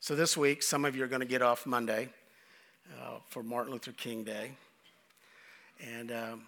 So 0.00 0.14
this 0.14 0.36
week, 0.36 0.62
some 0.62 0.84
of 0.84 0.96
you 0.96 1.04
are 1.04 1.08
going 1.08 1.20
to 1.20 1.26
get 1.26 1.42
off 1.42 1.66
Monday 1.66 2.08
for 3.36 3.42
Martin 3.42 3.70
Luther 3.70 3.92
King 3.92 4.24
Day. 4.24 4.52
And 5.78 6.10
um, 6.10 6.42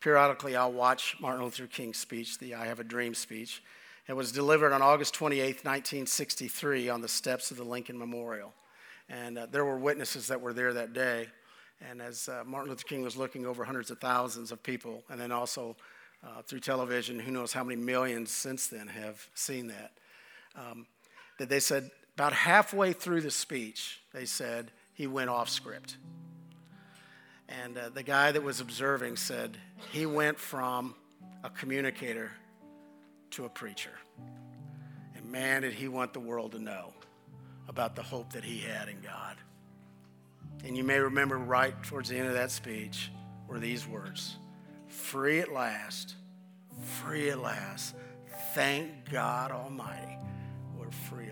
periodically, 0.00 0.56
I'll 0.56 0.72
watch 0.72 1.14
Martin 1.20 1.44
Luther 1.44 1.68
King's 1.68 1.98
speech, 1.98 2.40
the 2.40 2.56
I 2.56 2.66
Have 2.66 2.80
a 2.80 2.84
Dream 2.84 3.14
speech. 3.14 3.62
It 4.08 4.14
was 4.14 4.32
delivered 4.32 4.72
on 4.72 4.82
August 4.82 5.14
28, 5.14 5.64
1963, 5.64 6.88
on 6.88 7.02
the 7.02 7.08
steps 7.08 7.52
of 7.52 7.56
the 7.56 7.62
Lincoln 7.62 7.96
Memorial. 7.96 8.52
And 9.08 9.38
uh, 9.38 9.46
there 9.46 9.64
were 9.64 9.78
witnesses 9.78 10.26
that 10.26 10.40
were 10.40 10.52
there 10.52 10.72
that 10.72 10.92
day. 10.92 11.28
And 11.88 12.02
as 12.02 12.28
uh, 12.28 12.42
Martin 12.44 12.70
Luther 12.70 12.82
King 12.82 13.02
was 13.02 13.16
looking 13.16 13.46
over 13.46 13.62
hundreds 13.62 13.92
of 13.92 14.00
thousands 14.00 14.50
of 14.50 14.60
people, 14.60 15.04
and 15.08 15.20
then 15.20 15.30
also 15.30 15.76
uh, 16.26 16.42
through 16.42 16.58
television, 16.58 17.20
who 17.20 17.30
knows 17.30 17.52
how 17.52 17.62
many 17.62 17.80
millions 17.80 18.32
since 18.32 18.66
then 18.66 18.88
have 18.88 19.24
seen 19.34 19.68
that, 19.68 19.92
um, 20.56 20.84
that 21.38 21.48
they 21.48 21.60
said 21.60 21.92
about 22.16 22.32
halfway 22.32 22.92
through 22.92 23.20
the 23.20 23.30
speech, 23.30 24.00
they 24.12 24.24
said 24.24 24.72
he 24.94 25.06
went 25.06 25.30
off 25.30 25.48
script. 25.48 25.96
And 27.48 27.76
uh, 27.76 27.90
the 27.90 28.02
guy 28.02 28.32
that 28.32 28.42
was 28.42 28.60
observing 28.60 29.16
said 29.16 29.56
he 29.90 30.06
went 30.06 30.38
from 30.38 30.94
a 31.42 31.50
communicator 31.50 32.30
to 33.32 33.44
a 33.44 33.48
preacher. 33.48 33.92
And 35.14 35.30
man, 35.30 35.62
did 35.62 35.72
he 35.72 35.88
want 35.88 36.12
the 36.12 36.20
world 36.20 36.52
to 36.52 36.58
know 36.58 36.92
about 37.68 37.94
the 37.96 38.02
hope 38.02 38.32
that 38.32 38.44
he 38.44 38.58
had 38.58 38.88
in 38.88 39.00
God. 39.00 39.36
And 40.64 40.76
you 40.76 40.84
may 40.84 40.98
remember 40.98 41.38
right 41.38 41.80
towards 41.84 42.08
the 42.08 42.16
end 42.16 42.28
of 42.28 42.34
that 42.34 42.50
speech 42.50 43.10
were 43.48 43.58
these 43.58 43.86
words 43.86 44.36
Free 44.88 45.40
at 45.40 45.50
last, 45.50 46.16
free 46.82 47.30
at 47.30 47.40
last. 47.40 47.94
Thank 48.54 49.10
God 49.10 49.50
Almighty, 49.50 50.18
we're 50.78 50.90
free. 50.90 51.31